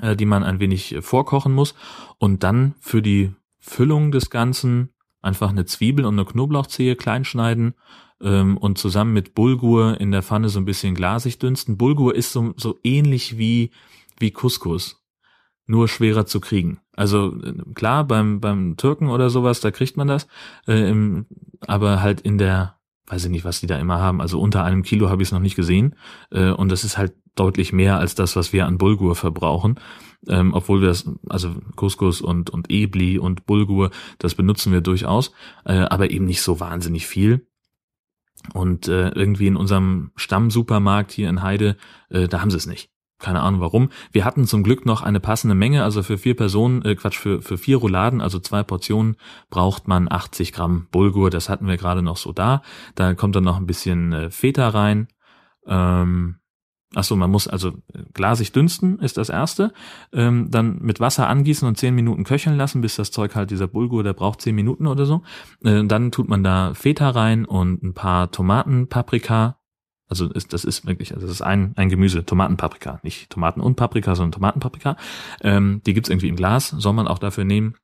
äh, 0.00 0.16
die 0.16 0.26
man 0.26 0.42
ein 0.42 0.60
wenig 0.60 0.94
äh, 0.94 1.02
vorkochen 1.02 1.52
muss 1.52 1.74
und 2.18 2.42
dann 2.42 2.74
für 2.80 3.02
die 3.02 3.34
Füllung 3.58 4.12
des 4.12 4.30
Ganzen 4.30 4.90
einfach 5.20 5.50
eine 5.50 5.64
Zwiebel 5.64 6.04
und 6.04 6.18
eine 6.18 6.24
Knoblauchzehe 6.24 6.96
klein 6.96 7.24
schneiden 7.24 7.74
ähm, 8.20 8.56
und 8.56 8.78
zusammen 8.78 9.12
mit 9.12 9.34
Bulgur 9.34 10.00
in 10.00 10.10
der 10.10 10.22
Pfanne 10.22 10.48
so 10.48 10.58
ein 10.58 10.64
bisschen 10.64 10.94
glasig 10.94 11.38
dünsten. 11.38 11.76
Bulgur 11.76 12.14
ist 12.14 12.32
so, 12.32 12.54
so 12.56 12.78
ähnlich 12.82 13.38
wie, 13.38 13.70
wie 14.18 14.30
Couscous, 14.30 15.02
nur 15.66 15.88
schwerer 15.88 16.26
zu 16.26 16.40
kriegen. 16.40 16.80
Also 16.94 17.40
äh, 17.42 17.54
klar, 17.74 18.04
beim, 18.04 18.40
beim 18.40 18.76
Türken 18.76 19.08
oder 19.08 19.30
sowas, 19.30 19.60
da 19.60 19.70
kriegt 19.70 19.96
man 19.96 20.08
das, 20.08 20.26
äh, 20.66 20.90
im, 20.90 21.26
aber 21.66 22.02
halt 22.02 22.20
in 22.20 22.38
der, 22.38 22.78
weiß 23.06 23.24
ich 23.24 23.30
nicht, 23.30 23.44
was 23.44 23.60
die 23.60 23.66
da 23.66 23.78
immer 23.78 24.00
haben, 24.00 24.20
also 24.20 24.40
unter 24.40 24.64
einem 24.64 24.82
Kilo 24.82 25.08
habe 25.08 25.22
ich 25.22 25.28
es 25.28 25.32
noch 25.32 25.40
nicht 25.40 25.56
gesehen 25.56 25.94
äh, 26.30 26.50
und 26.50 26.70
das 26.70 26.84
ist 26.84 26.98
halt 26.98 27.14
deutlich 27.34 27.72
mehr 27.72 27.98
als 27.98 28.14
das, 28.14 28.36
was 28.36 28.52
wir 28.52 28.66
an 28.66 28.78
Bulgur 28.78 29.14
verbrauchen. 29.14 29.78
Ähm, 30.28 30.54
obwohl 30.54 30.80
wir 30.80 30.88
das, 30.88 31.10
also 31.28 31.56
Couscous 31.74 32.20
und, 32.20 32.50
und 32.50 32.70
Ebli 32.70 33.18
und 33.18 33.44
Bulgur, 33.46 33.90
das 34.18 34.36
benutzen 34.36 34.72
wir 34.72 34.80
durchaus, 34.80 35.32
äh, 35.64 35.78
aber 35.78 36.10
eben 36.10 36.26
nicht 36.26 36.42
so 36.42 36.60
wahnsinnig 36.60 37.06
viel. 37.06 37.48
Und 38.54 38.88
äh, 38.88 39.08
irgendwie 39.10 39.46
in 39.46 39.56
unserem 39.56 40.12
Stammsupermarkt 40.16 41.12
hier 41.12 41.28
in 41.28 41.42
Heide, 41.42 41.76
äh, 42.08 42.28
da 42.28 42.40
haben 42.40 42.50
sie 42.50 42.56
es 42.56 42.66
nicht. 42.66 42.90
Keine 43.18 43.40
Ahnung 43.40 43.60
warum. 43.60 43.90
Wir 44.10 44.24
hatten 44.24 44.46
zum 44.46 44.64
Glück 44.64 44.84
noch 44.84 45.00
eine 45.02 45.20
passende 45.20 45.54
Menge, 45.54 45.84
also 45.84 46.02
für 46.02 46.18
vier 46.18 46.34
Personen, 46.34 46.84
äh, 46.84 46.96
Quatsch, 46.96 47.18
für, 47.18 47.40
für 47.40 47.56
vier 47.56 47.76
Rouladen, 47.76 48.20
also 48.20 48.40
zwei 48.40 48.64
Portionen, 48.64 49.16
braucht 49.48 49.86
man 49.86 50.10
80 50.10 50.52
Gramm 50.52 50.88
Bulgur. 50.90 51.30
Das 51.30 51.48
hatten 51.48 51.68
wir 51.68 51.76
gerade 51.76 52.02
noch 52.02 52.16
so 52.16 52.32
da. 52.32 52.62
Da 52.96 53.14
kommt 53.14 53.36
dann 53.36 53.44
noch 53.44 53.58
ein 53.58 53.66
bisschen 53.66 54.12
äh, 54.12 54.30
Feta 54.30 54.68
rein. 54.68 55.06
Ähm, 55.66 56.40
Achso, 56.94 57.16
man 57.16 57.30
muss 57.30 57.48
also 57.48 57.68
äh, 57.68 58.02
glasig 58.12 58.52
dünsten, 58.52 58.98
ist 58.98 59.16
das 59.16 59.30
erste. 59.30 59.72
Ähm, 60.12 60.50
dann 60.50 60.78
mit 60.80 61.00
Wasser 61.00 61.28
angießen 61.28 61.66
und 61.66 61.78
zehn 61.78 61.94
Minuten 61.94 62.24
köcheln 62.24 62.56
lassen, 62.56 62.82
bis 62.82 62.96
das 62.96 63.10
Zeug 63.10 63.34
halt, 63.34 63.50
dieser 63.50 63.66
Bulgur, 63.66 64.02
der 64.02 64.12
braucht 64.12 64.42
zehn 64.42 64.54
Minuten 64.54 64.86
oder 64.86 65.06
so. 65.06 65.22
Äh, 65.64 65.84
dann 65.84 66.12
tut 66.12 66.28
man 66.28 66.44
da 66.44 66.74
Feta 66.74 67.10
rein 67.10 67.44
und 67.44 67.82
ein 67.82 67.94
paar 67.94 68.30
Tomaten, 68.30 68.88
Paprika. 68.88 69.58
Also 70.08 70.30
ist, 70.30 70.52
das 70.52 70.64
ist 70.66 70.86
wirklich, 70.86 71.14
also 71.14 71.26
das 71.26 71.36
ist 71.36 71.42
ein, 71.42 71.72
ein 71.76 71.88
Gemüse, 71.88 72.26
Tomatenpaprika. 72.26 73.00
Nicht 73.02 73.30
Tomaten 73.30 73.62
und 73.62 73.76
Paprika, 73.76 74.14
sondern 74.14 74.32
Tomatenpaprika. 74.32 74.96
Ähm, 75.40 75.80
die 75.86 75.94
gibt's 75.94 76.10
irgendwie 76.10 76.28
im 76.28 76.36
Glas, 76.36 76.68
soll 76.68 76.92
man 76.92 77.08
auch 77.08 77.18
dafür 77.18 77.44
nehmen. 77.44 77.76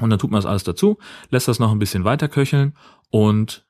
Und 0.00 0.10
dann 0.10 0.18
tut 0.18 0.30
man 0.30 0.38
das 0.38 0.46
alles 0.46 0.64
dazu, 0.64 0.98
lässt 1.30 1.48
das 1.48 1.58
noch 1.58 1.70
ein 1.70 1.78
bisschen 1.78 2.04
weiter 2.04 2.28
köcheln 2.28 2.76
und 3.10 3.67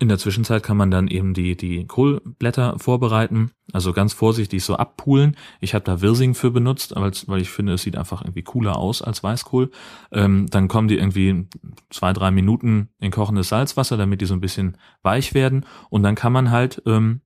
in 0.00 0.08
der 0.08 0.18
Zwischenzeit 0.18 0.62
kann 0.62 0.76
man 0.76 0.92
dann 0.92 1.08
eben 1.08 1.34
die, 1.34 1.56
die 1.56 1.84
Kohlblätter 1.86 2.78
vorbereiten, 2.78 3.50
also 3.72 3.92
ganz 3.92 4.12
vorsichtig 4.12 4.62
so 4.62 4.76
abpulen. 4.76 5.36
Ich 5.60 5.74
habe 5.74 5.84
da 5.84 6.00
Wirsing 6.00 6.34
für 6.34 6.52
benutzt, 6.52 6.94
weil, 6.94 7.40
ich 7.40 7.50
finde, 7.50 7.72
es 7.72 7.82
sieht 7.82 7.96
einfach 7.96 8.22
irgendwie 8.22 8.44
cooler 8.44 8.76
aus 8.76 9.02
als 9.02 9.24
Weißkohl. 9.24 9.70
Ähm, 10.12 10.46
dann 10.50 10.68
kommen 10.68 10.86
die 10.86 10.98
irgendwie 10.98 11.48
zwei, 11.90 12.12
drei 12.12 12.30
Minuten 12.30 12.90
in 13.00 13.10
kochendes 13.10 13.48
Salzwasser, 13.48 13.96
damit 13.96 14.20
die 14.20 14.26
so 14.26 14.34
ein 14.34 14.40
bisschen 14.40 14.78
weich 15.02 15.34
werden. 15.34 15.66
Und 15.90 16.04
dann 16.04 16.14
kann 16.14 16.32
man 16.32 16.52
halt 16.52 16.80
ähm, 16.86 17.22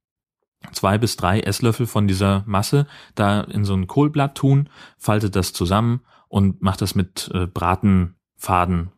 zwei 0.73 0.97
bis 0.97 1.17
drei 1.17 1.41
Esslöffel 1.41 1.87
von 1.87 2.09
dieser 2.09 2.43
Masse 2.47 2.87
da 3.15 3.43
in 3.43 3.67
so 3.67 3.75
ein 3.75 3.87
Kohlblatt 3.87 4.35
tun, 4.35 4.71
faltet 4.97 5.37
das 5.37 5.53
zusammen 5.53 6.01
und 6.29 6.63
macht 6.63 6.81
das 6.81 6.95
mit 6.95 7.31
äh, 7.35 7.47
Bratenfaden 7.47 8.93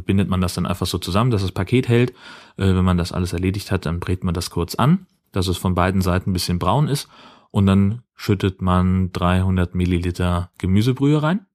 bindet 0.00 0.28
man 0.28 0.40
das 0.40 0.54
dann 0.54 0.66
einfach 0.66 0.86
so 0.86 0.98
zusammen, 0.98 1.30
dass 1.30 1.42
das 1.42 1.52
Paket 1.52 1.88
hält. 1.88 2.10
Äh, 2.56 2.74
wenn 2.74 2.84
man 2.84 2.96
das 2.96 3.12
alles 3.12 3.32
erledigt 3.32 3.70
hat, 3.70 3.86
dann 3.86 4.00
brät 4.00 4.24
man 4.24 4.34
das 4.34 4.50
kurz 4.50 4.74
an, 4.74 5.06
dass 5.32 5.48
es 5.48 5.56
von 5.56 5.74
beiden 5.74 6.00
Seiten 6.00 6.30
ein 6.30 6.32
bisschen 6.32 6.58
braun 6.58 6.88
ist 6.88 7.08
und 7.50 7.66
dann 7.66 8.02
schüttet 8.14 8.62
man 8.62 9.12
300 9.12 9.74
Milliliter 9.74 10.50
Gemüsebrühe 10.58 11.22
rein. 11.22 11.46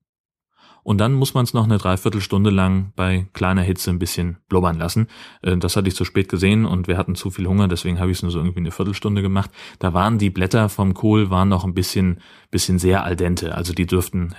Und 0.88 1.00
dann 1.00 1.12
muss 1.16 1.34
man 1.34 1.44
es 1.44 1.54
noch 1.54 1.66
eine 1.66 1.80
Dreiviertelstunde 1.80 2.50
lang 2.50 2.94
bei 2.96 3.28
kleiner 3.34 3.62
Hitze 3.62 3.90
ein 3.90 4.00
bisschen 4.00 4.38
blubbern 4.48 4.78
lassen. 4.78 5.08
Äh, 5.42 5.58
das 5.58 5.76
hatte 5.76 5.90
ich 5.90 5.98
zu 5.98 6.06
spät 6.06 6.30
gesehen 6.30 6.64
und 6.64 6.88
wir 6.88 6.98
hatten 6.98 7.16
zu 7.16 7.30
viel 7.30 7.46
Hunger, 7.46 7.68
deswegen 7.68 8.00
habe 8.00 8.10
ich 8.10 8.20
es 8.20 8.24
nur 8.24 8.32
so 8.32 8.40
irgendwie 8.40 8.62
eine 8.62 8.72
Viertelstunde 8.72 9.22
gemacht. 9.22 9.52
Da 9.80 9.94
waren 9.94 10.18
die 10.18 10.30
Blätter 10.30 10.70
vom 10.70 10.94
Kohl 10.94 11.30
waren 11.30 11.50
noch 11.50 11.66
ein 11.66 11.74
bisschen, 11.74 12.22
bisschen 12.52 12.80
sehr 12.80 13.04
al 13.04 13.18
dente. 13.18 13.54
Also 13.54 13.74
die 13.74 13.86
dürften 13.86 14.34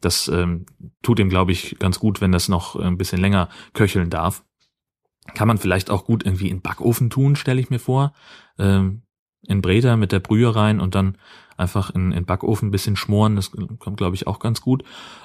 das 0.00 0.26
ähm, 0.26 0.66
tut 1.02 1.20
ihm, 1.20 1.28
glaube 1.28 1.52
ich, 1.52 1.76
ganz 1.78 2.00
gut, 2.00 2.20
wenn 2.20 2.32
das 2.32 2.48
noch 2.48 2.74
ein 2.74 2.98
bisschen 2.98 3.20
länger 3.20 3.48
köcheln 3.72 4.10
darf. 4.10 4.42
Kann 5.34 5.46
man 5.46 5.58
vielleicht 5.58 5.88
auch 5.88 6.04
gut 6.04 6.26
irgendwie 6.26 6.48
in 6.48 6.62
Backofen 6.62 7.10
tun, 7.10 7.36
stelle 7.36 7.60
ich 7.60 7.70
mir 7.70 7.78
vor. 7.78 8.12
Ähm, 8.58 9.02
in 9.46 9.62
Breder 9.62 9.96
mit 9.96 10.10
der 10.10 10.18
Brühe 10.18 10.52
rein 10.52 10.80
und 10.80 10.96
dann 10.96 11.16
einfach 11.56 11.90
in, 11.90 12.10
in 12.10 12.24
Backofen 12.24 12.68
ein 12.68 12.72
bisschen 12.72 12.96
schmoren. 12.96 13.36
Das 13.36 13.52
kommt, 13.78 13.98
glaube 13.98 14.16
ich, 14.16 14.26
auch 14.26 14.40
ganz 14.40 14.62
gut. 14.62 14.82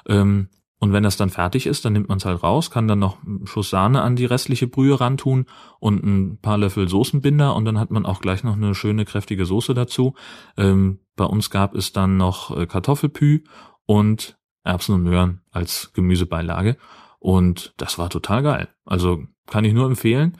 Ähm, 0.07 0.49
und 0.79 0.93
wenn 0.93 1.03
das 1.03 1.17
dann 1.17 1.29
fertig 1.29 1.65
ist, 1.65 1.85
dann 1.85 1.93
nimmt 1.93 2.07
man 2.07 2.19
es 2.19 2.25
halt 2.25 2.43
raus, 2.43 2.69
kann 2.69 2.87
dann 2.87 2.99
noch 2.99 3.23
einen 3.23 3.47
Schuss 3.47 3.71
Sahne 3.71 4.01
an 4.03 4.15
die 4.15 4.25
restliche 4.25 4.67
Brühe 4.67 4.99
rantun 4.99 5.45
und 5.79 6.03
ein 6.03 6.37
paar 6.39 6.57
Löffel 6.57 6.87
Soßenbinder 6.87 7.55
und 7.55 7.65
dann 7.65 7.79
hat 7.79 7.89
man 7.89 8.05
auch 8.05 8.21
gleich 8.21 8.43
noch 8.43 8.55
eine 8.55 8.75
schöne 8.75 9.05
kräftige 9.05 9.45
Soße 9.45 9.73
dazu. 9.73 10.13
Ähm, 10.55 10.99
bei 11.15 11.25
uns 11.25 11.49
gab 11.49 11.73
es 11.73 11.93
dann 11.93 12.17
noch 12.17 12.55
äh, 12.55 12.67
Kartoffelpü 12.67 13.43
und 13.85 14.37
Erbsen 14.63 14.93
und 14.93 15.03
Möhren 15.03 15.41
als 15.51 15.91
Gemüsebeilage. 15.93 16.77
Und 17.19 17.73
das 17.77 17.97
war 17.97 18.09
total 18.09 18.43
geil. 18.43 18.69
Also 18.85 19.23
kann 19.47 19.65
ich 19.65 19.73
nur 19.73 19.87
empfehlen. 19.87 20.37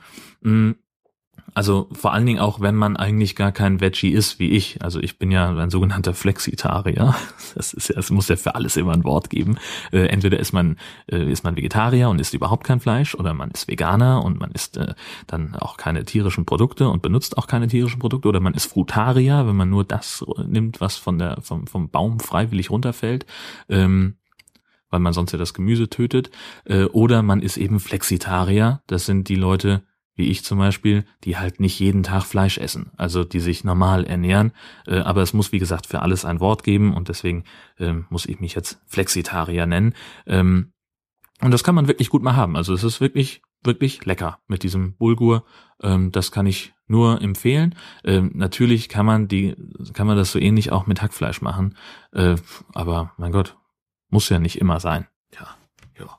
Also 1.58 1.88
vor 1.90 2.12
allen 2.12 2.24
Dingen 2.24 2.38
auch, 2.38 2.60
wenn 2.60 2.76
man 2.76 2.96
eigentlich 2.96 3.34
gar 3.34 3.50
kein 3.50 3.80
Veggie 3.80 4.12
ist, 4.12 4.38
wie 4.38 4.50
ich. 4.50 4.80
Also 4.80 5.00
ich 5.00 5.18
bin 5.18 5.32
ja 5.32 5.56
ein 5.56 5.70
sogenannter 5.70 6.14
Flexitarier. 6.14 7.16
Das 7.56 7.72
ist 7.72 7.88
ja, 7.88 7.98
es 7.98 8.10
muss 8.10 8.28
ja 8.28 8.36
für 8.36 8.54
alles 8.54 8.76
immer 8.76 8.92
ein 8.92 9.02
Wort 9.02 9.28
geben. 9.30 9.58
Äh, 9.90 10.06
entweder 10.06 10.38
ist 10.38 10.52
man 10.52 10.76
äh, 11.10 11.28
ist 11.28 11.42
man 11.42 11.56
Vegetarier 11.56 12.10
und 12.10 12.20
isst 12.20 12.32
überhaupt 12.32 12.62
kein 12.62 12.78
Fleisch, 12.78 13.16
oder 13.16 13.34
man 13.34 13.50
ist 13.50 13.66
Veganer 13.66 14.24
und 14.24 14.38
man 14.38 14.52
isst 14.52 14.76
äh, 14.76 14.94
dann 15.26 15.56
auch 15.56 15.76
keine 15.76 16.04
tierischen 16.04 16.44
Produkte 16.44 16.88
und 16.88 17.02
benutzt 17.02 17.36
auch 17.36 17.48
keine 17.48 17.66
tierischen 17.66 17.98
Produkte, 17.98 18.28
oder 18.28 18.38
man 18.38 18.54
ist 18.54 18.66
Frutarier, 18.66 19.48
wenn 19.48 19.56
man 19.56 19.68
nur 19.68 19.82
das 19.82 20.24
nimmt, 20.46 20.80
was 20.80 20.96
von 20.96 21.18
der 21.18 21.38
vom, 21.42 21.66
vom 21.66 21.90
Baum 21.90 22.20
freiwillig 22.20 22.70
runterfällt. 22.70 23.26
Ähm, 23.68 24.14
weil 24.90 25.00
man 25.00 25.12
sonst 25.12 25.32
ja 25.32 25.38
das 25.38 25.54
Gemüse 25.54 25.90
tötet, 25.90 26.30
äh, 26.66 26.84
oder 26.84 27.22
man 27.22 27.42
ist 27.42 27.56
eben 27.56 27.80
Flexitarier. 27.80 28.82
Das 28.86 29.06
sind 29.06 29.28
die 29.28 29.34
Leute, 29.34 29.82
wie 30.18 30.28
ich 30.28 30.44
zum 30.44 30.58
Beispiel, 30.58 31.04
die 31.24 31.38
halt 31.38 31.60
nicht 31.60 31.78
jeden 31.78 32.02
Tag 32.02 32.24
Fleisch 32.24 32.58
essen, 32.58 32.90
also 32.96 33.24
die 33.24 33.40
sich 33.40 33.62
normal 33.62 34.04
ernähren. 34.04 34.52
Äh, 34.86 34.98
aber 34.98 35.22
es 35.22 35.32
muss, 35.32 35.52
wie 35.52 35.60
gesagt, 35.60 35.86
für 35.86 36.02
alles 36.02 36.24
ein 36.24 36.40
Wort 36.40 36.64
geben 36.64 36.92
und 36.92 37.08
deswegen 37.08 37.44
äh, 37.78 37.92
muss 38.10 38.26
ich 38.26 38.40
mich 38.40 38.54
jetzt 38.54 38.82
Flexitarier 38.86 39.66
nennen. 39.66 39.94
Ähm, 40.26 40.72
und 41.40 41.52
das 41.52 41.62
kann 41.62 41.76
man 41.76 41.86
wirklich 41.86 42.10
gut 42.10 42.22
mal 42.22 42.34
haben. 42.34 42.56
Also 42.56 42.74
es 42.74 42.82
ist 42.82 43.00
wirklich, 43.00 43.42
wirklich 43.62 44.04
lecker 44.04 44.40
mit 44.48 44.64
diesem 44.64 44.96
Bulgur. 44.96 45.44
Ähm, 45.80 46.10
das 46.10 46.32
kann 46.32 46.46
ich 46.46 46.74
nur 46.88 47.22
empfehlen. 47.22 47.76
Ähm, 48.02 48.32
natürlich 48.34 48.88
kann 48.88 49.06
man 49.06 49.28
die, 49.28 49.54
kann 49.92 50.08
man 50.08 50.16
das 50.16 50.32
so 50.32 50.40
ähnlich 50.40 50.72
auch 50.72 50.88
mit 50.88 51.00
Hackfleisch 51.00 51.42
machen. 51.42 51.76
Äh, 52.12 52.36
aber 52.74 53.12
mein 53.18 53.30
Gott, 53.30 53.56
muss 54.10 54.28
ja 54.30 54.40
nicht 54.40 54.60
immer 54.60 54.80
sein. 54.80 55.06
Ja, 55.38 55.56
ja. 55.96 56.18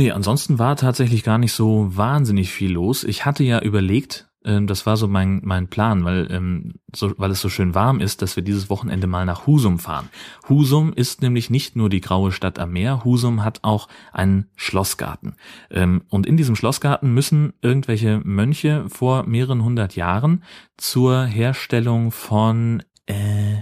Nee, 0.00 0.12
ansonsten 0.12 0.58
war 0.58 0.76
tatsächlich 0.76 1.24
gar 1.24 1.36
nicht 1.36 1.52
so 1.52 1.94
wahnsinnig 1.94 2.50
viel 2.50 2.72
los. 2.72 3.04
Ich 3.04 3.26
hatte 3.26 3.44
ja 3.44 3.60
überlegt, 3.60 4.30
ähm, 4.46 4.66
das 4.66 4.86
war 4.86 4.96
so 4.96 5.06
mein, 5.06 5.42
mein 5.44 5.68
Plan, 5.68 6.06
weil, 6.06 6.26
ähm, 6.30 6.76
so, 6.96 7.12
weil 7.18 7.30
es 7.30 7.42
so 7.42 7.50
schön 7.50 7.74
warm 7.74 8.00
ist, 8.00 8.22
dass 8.22 8.34
wir 8.34 8.42
dieses 8.42 8.70
Wochenende 8.70 9.06
mal 9.06 9.26
nach 9.26 9.46
Husum 9.46 9.78
fahren. 9.78 10.08
Husum 10.48 10.94
ist 10.94 11.20
nämlich 11.20 11.50
nicht 11.50 11.76
nur 11.76 11.90
die 11.90 12.00
graue 12.00 12.32
Stadt 12.32 12.58
am 12.58 12.72
Meer, 12.72 13.04
Husum 13.04 13.44
hat 13.44 13.58
auch 13.60 13.88
einen 14.10 14.46
Schlossgarten. 14.56 15.34
Ähm, 15.70 16.00
und 16.08 16.24
in 16.24 16.38
diesem 16.38 16.56
Schlossgarten 16.56 17.12
müssen 17.12 17.52
irgendwelche 17.60 18.22
Mönche 18.24 18.88
vor 18.88 19.24
mehreren 19.26 19.62
hundert 19.62 19.96
Jahren 19.96 20.44
zur 20.78 21.26
Herstellung 21.26 22.10
von 22.10 22.82
äh, 23.04 23.58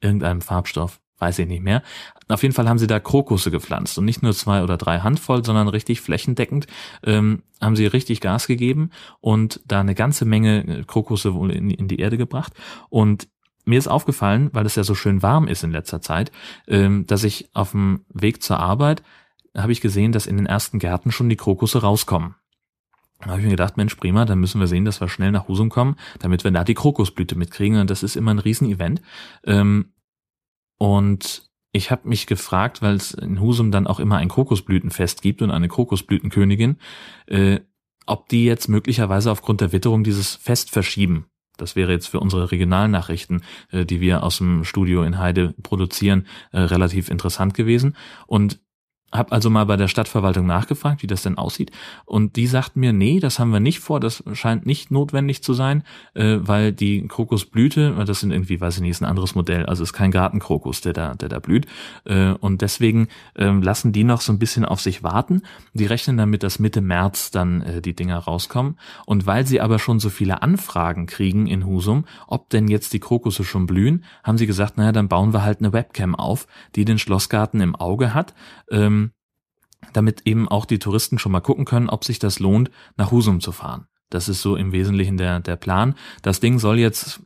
irgendeinem 0.00 0.40
Farbstoff 0.40 0.98
weiß 1.18 1.38
ich 1.40 1.48
nicht 1.48 1.62
mehr. 1.62 1.82
Auf 2.28 2.42
jeden 2.42 2.54
Fall 2.54 2.68
haben 2.68 2.78
sie 2.78 2.86
da 2.86 3.00
Krokusse 3.00 3.50
gepflanzt 3.50 3.98
und 3.98 4.04
nicht 4.04 4.22
nur 4.22 4.32
zwei 4.32 4.62
oder 4.62 4.76
drei 4.76 5.00
Handvoll, 5.00 5.44
sondern 5.44 5.68
richtig 5.68 6.00
flächendeckend 6.00 6.66
ähm, 7.04 7.42
haben 7.60 7.76
sie 7.76 7.86
richtig 7.86 8.20
Gas 8.20 8.46
gegeben 8.46 8.90
und 9.20 9.60
da 9.66 9.80
eine 9.80 9.94
ganze 9.94 10.24
Menge 10.24 10.66
äh, 10.66 10.84
Krokusse 10.84 11.34
wohl 11.34 11.50
in, 11.50 11.70
in 11.70 11.88
die 11.88 11.98
Erde 11.98 12.18
gebracht. 12.18 12.52
Und 12.88 13.28
mir 13.64 13.78
ist 13.78 13.88
aufgefallen, 13.88 14.50
weil 14.52 14.66
es 14.66 14.76
ja 14.76 14.84
so 14.84 14.94
schön 14.94 15.22
warm 15.22 15.46
ist 15.46 15.62
in 15.62 15.72
letzter 15.72 16.00
Zeit, 16.00 16.32
ähm, 16.66 17.06
dass 17.06 17.24
ich 17.24 17.50
auf 17.54 17.72
dem 17.72 18.04
Weg 18.08 18.42
zur 18.42 18.58
Arbeit 18.58 19.02
habe 19.56 19.72
ich 19.72 19.80
gesehen, 19.80 20.12
dass 20.12 20.26
in 20.26 20.36
den 20.36 20.46
ersten 20.46 20.78
Gärten 20.78 21.10
schon 21.10 21.28
die 21.28 21.36
Krokusse 21.36 21.80
rauskommen. 21.82 22.34
Da 23.20 23.30
habe 23.30 23.40
ich 23.40 23.44
mir 23.44 23.50
gedacht, 23.50 23.76
Mensch, 23.76 23.96
prima, 23.96 24.24
dann 24.24 24.38
müssen 24.38 24.60
wir 24.60 24.68
sehen, 24.68 24.84
dass 24.84 25.00
wir 25.00 25.08
schnell 25.08 25.32
nach 25.32 25.48
Husum 25.48 25.70
kommen, 25.70 25.96
damit 26.20 26.44
wir 26.44 26.52
da 26.52 26.62
die 26.62 26.74
Krokusblüte 26.74 27.36
mitkriegen. 27.36 27.80
Und 27.80 27.90
das 27.90 28.04
ist 28.04 28.16
immer 28.16 28.32
ein 28.32 28.38
Riesenevent. 28.38 29.02
Ähm, 29.44 29.92
und 30.78 31.48
ich 31.72 31.90
habe 31.90 32.08
mich 32.08 32.26
gefragt, 32.26 32.80
weil 32.82 32.94
es 32.94 33.12
in 33.12 33.40
Husum 33.40 33.70
dann 33.70 33.86
auch 33.86 34.00
immer 34.00 34.16
ein 34.16 34.28
Krokusblütenfest 34.28 35.20
gibt 35.22 35.42
und 35.42 35.50
eine 35.50 35.68
Krokusblütenkönigin, 35.68 36.78
äh, 37.26 37.60
ob 38.06 38.28
die 38.28 38.44
jetzt 38.44 38.68
möglicherweise 38.68 39.30
aufgrund 39.30 39.60
der 39.60 39.72
Witterung 39.72 40.02
dieses 40.02 40.34
Fest 40.34 40.70
verschieben. 40.70 41.26
Das 41.58 41.76
wäre 41.76 41.92
jetzt 41.92 42.06
für 42.06 42.20
unsere 42.20 42.50
Regionalnachrichten, 42.50 43.42
äh, 43.70 43.84
die 43.84 44.00
wir 44.00 44.22
aus 44.22 44.38
dem 44.38 44.64
Studio 44.64 45.02
in 45.02 45.18
Heide 45.18 45.54
produzieren, 45.62 46.26
äh, 46.52 46.60
relativ 46.60 47.10
interessant 47.10 47.52
gewesen. 47.52 47.96
Und 48.26 48.60
hab 49.10 49.32
also 49.32 49.48
mal 49.48 49.64
bei 49.64 49.76
der 49.76 49.88
Stadtverwaltung 49.88 50.46
nachgefragt, 50.46 51.02
wie 51.02 51.06
das 51.06 51.22
denn 51.22 51.38
aussieht. 51.38 51.70
Und 52.04 52.36
die 52.36 52.46
sagten 52.46 52.80
mir, 52.80 52.92
nee, 52.92 53.20
das 53.20 53.38
haben 53.38 53.50
wir 53.52 53.60
nicht 53.60 53.80
vor, 53.80 54.00
das 54.00 54.22
scheint 54.34 54.66
nicht 54.66 54.90
notwendig 54.90 55.42
zu 55.42 55.54
sein, 55.54 55.82
äh, 56.14 56.36
weil 56.40 56.72
die 56.72 57.06
Krokusblüte, 57.08 58.04
das 58.06 58.20
sind 58.20 58.32
irgendwie, 58.32 58.60
weiß 58.60 58.76
ich 58.76 58.82
nicht, 58.82 58.90
ist 58.90 59.00
ein 59.00 59.08
anderes 59.08 59.34
Modell, 59.34 59.64
also 59.64 59.82
ist 59.82 59.94
kein 59.94 60.10
Gartenkrokus, 60.10 60.82
der 60.82 60.92
da, 60.92 61.14
der 61.14 61.30
da 61.30 61.38
blüht. 61.38 61.66
Äh, 62.04 62.32
und 62.32 62.60
deswegen 62.60 63.08
äh, 63.34 63.48
lassen 63.48 63.92
die 63.92 64.04
noch 64.04 64.20
so 64.20 64.30
ein 64.32 64.38
bisschen 64.38 64.66
auf 64.66 64.80
sich 64.80 65.02
warten. 65.02 65.42
Die 65.72 65.86
rechnen 65.86 66.18
damit, 66.18 66.42
dass 66.42 66.58
Mitte 66.58 66.82
März 66.82 67.30
dann 67.30 67.62
äh, 67.62 67.80
die 67.80 67.96
Dinger 67.96 68.18
rauskommen. 68.18 68.78
Und 69.06 69.26
weil 69.26 69.46
sie 69.46 69.62
aber 69.62 69.78
schon 69.78 70.00
so 70.00 70.10
viele 70.10 70.42
Anfragen 70.42 71.06
kriegen 71.06 71.46
in 71.46 71.64
Husum, 71.64 72.04
ob 72.26 72.50
denn 72.50 72.68
jetzt 72.68 72.92
die 72.92 73.00
Krokusse 73.00 73.44
schon 73.44 73.66
blühen, 73.66 74.04
haben 74.22 74.36
sie 74.36 74.46
gesagt, 74.46 74.76
naja, 74.76 74.92
dann 74.92 75.08
bauen 75.08 75.32
wir 75.32 75.42
halt 75.42 75.60
eine 75.60 75.72
Webcam 75.72 76.14
auf, 76.14 76.46
die 76.76 76.84
den 76.84 76.98
Schlossgarten 76.98 77.62
im 77.62 77.74
Auge 77.74 78.12
hat. 78.12 78.34
Ähm, 78.70 78.97
damit 79.92 80.22
eben 80.26 80.48
auch 80.48 80.64
die 80.64 80.78
Touristen 80.78 81.18
schon 81.18 81.32
mal 81.32 81.40
gucken 81.40 81.64
können, 81.64 81.88
ob 81.88 82.04
sich 82.04 82.18
das 82.18 82.38
lohnt, 82.38 82.70
nach 82.96 83.10
Husum 83.10 83.40
zu 83.40 83.52
fahren. 83.52 83.86
Das 84.10 84.28
ist 84.28 84.42
so 84.42 84.56
im 84.56 84.72
Wesentlichen 84.72 85.16
der, 85.16 85.40
der 85.40 85.56
Plan. 85.56 85.94
Das 86.22 86.40
Ding 86.40 86.58
soll 86.58 86.78
jetzt, 86.78 87.20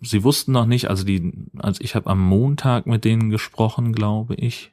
sie 0.00 0.24
wussten 0.24 0.52
noch 0.52 0.66
nicht, 0.66 0.90
also 0.90 1.04
die, 1.04 1.32
also 1.58 1.82
ich 1.82 1.94
habe 1.94 2.10
am 2.10 2.20
Montag 2.20 2.86
mit 2.86 3.04
denen 3.04 3.30
gesprochen, 3.30 3.92
glaube 3.92 4.34
ich. 4.34 4.72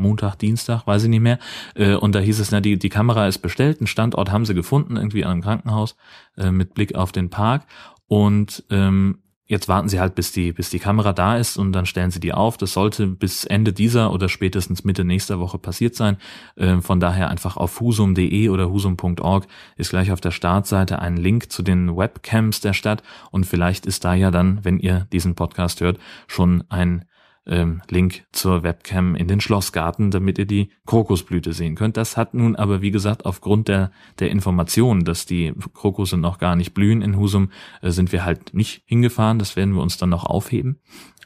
Montag, 0.00 0.36
Dienstag, 0.36 0.86
weiß 0.86 1.04
ich 1.04 1.08
nicht 1.08 1.20
mehr. 1.20 1.38
Äh, 1.74 1.94
und 1.94 2.14
da 2.14 2.20
hieß 2.20 2.38
es, 2.38 2.52
na, 2.52 2.60
die, 2.60 2.78
die 2.78 2.88
Kamera 2.88 3.26
ist 3.26 3.38
bestellt, 3.38 3.80
einen 3.80 3.88
Standort 3.88 4.30
haben 4.30 4.46
sie 4.46 4.54
gefunden, 4.54 4.96
irgendwie 4.96 5.24
an 5.24 5.32
einem 5.32 5.42
Krankenhaus, 5.42 5.96
äh, 6.36 6.52
mit 6.52 6.74
Blick 6.74 6.94
auf 6.94 7.10
den 7.10 7.30
Park. 7.30 7.66
Und 8.06 8.64
ähm, 8.70 9.18
Jetzt 9.48 9.66
warten 9.66 9.88
sie 9.88 9.98
halt, 9.98 10.14
bis 10.14 10.30
die, 10.30 10.52
bis 10.52 10.68
die 10.68 10.78
Kamera 10.78 11.14
da 11.14 11.38
ist 11.38 11.56
und 11.56 11.72
dann 11.72 11.86
stellen 11.86 12.10
sie 12.10 12.20
die 12.20 12.34
auf. 12.34 12.58
Das 12.58 12.74
sollte 12.74 13.06
bis 13.06 13.44
Ende 13.44 13.72
dieser 13.72 14.12
oder 14.12 14.28
spätestens 14.28 14.84
Mitte 14.84 15.06
nächster 15.06 15.40
Woche 15.40 15.56
passiert 15.56 15.94
sein. 15.94 16.18
Ähm, 16.58 16.82
von 16.82 17.00
daher 17.00 17.30
einfach 17.30 17.56
auf 17.56 17.80
husum.de 17.80 18.50
oder 18.50 18.70
husum.org 18.70 19.46
ist 19.76 19.88
gleich 19.88 20.12
auf 20.12 20.20
der 20.20 20.32
Startseite 20.32 20.98
ein 20.98 21.16
Link 21.16 21.50
zu 21.50 21.62
den 21.62 21.96
Webcams 21.96 22.60
der 22.60 22.74
Stadt 22.74 23.02
und 23.30 23.46
vielleicht 23.46 23.86
ist 23.86 24.04
da 24.04 24.12
ja 24.12 24.30
dann, 24.30 24.64
wenn 24.66 24.78
ihr 24.78 25.06
diesen 25.12 25.34
Podcast 25.34 25.80
hört, 25.80 25.98
schon 26.26 26.62
ein 26.68 27.06
ähm, 27.48 27.82
Link 27.88 28.26
zur 28.32 28.62
Webcam 28.62 29.14
in 29.14 29.26
den 29.26 29.40
Schlossgarten, 29.40 30.10
damit 30.10 30.38
ihr 30.38 30.46
die 30.46 30.70
Krokusblüte 30.86 31.52
sehen 31.52 31.74
könnt. 31.74 31.96
Das 31.96 32.16
hat 32.16 32.34
nun 32.34 32.56
aber, 32.56 32.82
wie 32.82 32.90
gesagt, 32.90 33.24
aufgrund 33.24 33.68
der, 33.68 33.90
der 34.18 34.30
Information, 34.30 35.04
dass 35.04 35.26
die 35.26 35.54
Krokusse 35.74 36.16
noch 36.16 36.38
gar 36.38 36.56
nicht 36.56 36.74
blühen 36.74 37.02
in 37.02 37.16
Husum, 37.16 37.50
äh, 37.80 37.90
sind 37.90 38.12
wir 38.12 38.24
halt 38.24 38.54
nicht 38.54 38.82
hingefahren. 38.86 39.38
Das 39.38 39.56
werden 39.56 39.74
wir 39.74 39.82
uns 39.82 39.96
dann 39.96 40.10
noch 40.10 40.24
aufheben. 40.24 40.78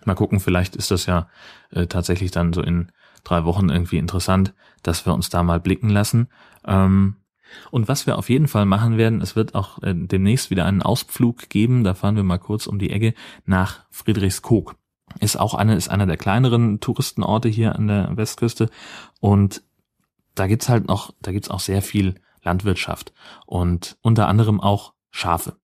Mal 0.05 0.15
gucken, 0.15 0.41
vielleicht 0.41 0.77
ist 0.77 0.91
das 0.91 1.07
ja 1.07 1.29
äh, 1.71 1.87
tatsächlich 1.87 2.31
dann 2.31 2.53
so 2.53 2.63
in 2.63 2.91
drei 3.25 3.45
Wochen 3.45 3.69
irgendwie 3.69 3.99
interessant, 3.99 4.55
dass 4.83 5.07
wir 5.07 5.15
uns 5.15 5.29
da 5.29 5.43
mal 5.43 5.61
blicken 5.61 5.91
lassen. 5.91 6.29
Ähm, 6.67 7.17
und 7.71 7.87
was 7.87 8.07
wir 8.07 8.17
auf 8.17 8.31
jeden 8.31 8.49
Fall 8.49 8.65
machen 8.65 8.97
werden, 8.97 9.21
es 9.21 9.37
wird 9.37 9.55
auch 9.55 9.83
äh, 9.83 9.95
demnächst 9.95 10.51
wieder 10.51 10.65
einen 10.65 10.83
Ausflug 10.83 11.51
geben, 11.51 11.85
da 11.85 11.95
fahren 11.95 12.17
wir 12.17 12.23
mal 12.23 12.39
kurz 12.39 12.67
um 12.67 12.79
die 12.79 12.91
Ecke 12.91 13.15
nach 13.45 13.85
Friedrichskoog 13.91 14.77
ist 15.21 15.39
auch 15.39 15.55
eine, 15.55 15.75
ist 15.77 15.89
einer 15.89 16.07
der 16.07 16.17
kleineren 16.17 16.81
Touristenorte 16.81 17.49
hier 17.49 17.75
an 17.77 17.89
der 17.89 18.17
Westküste 18.17 18.71
und 19.21 19.63
da 20.35 20.47
gibt's 20.47 20.69
halt 20.69 20.89
noch, 20.89 21.13
da 21.21 21.33
gibt's 21.33 21.51
auch 21.51 21.61
sehr 21.61 21.83
viel 21.83 22.15
Landwirtschaft 22.43 23.13
und 23.47 23.97
unter 24.03 24.29
anderem 24.29 24.61
auch 24.61 24.95
Schafe. 25.11 25.57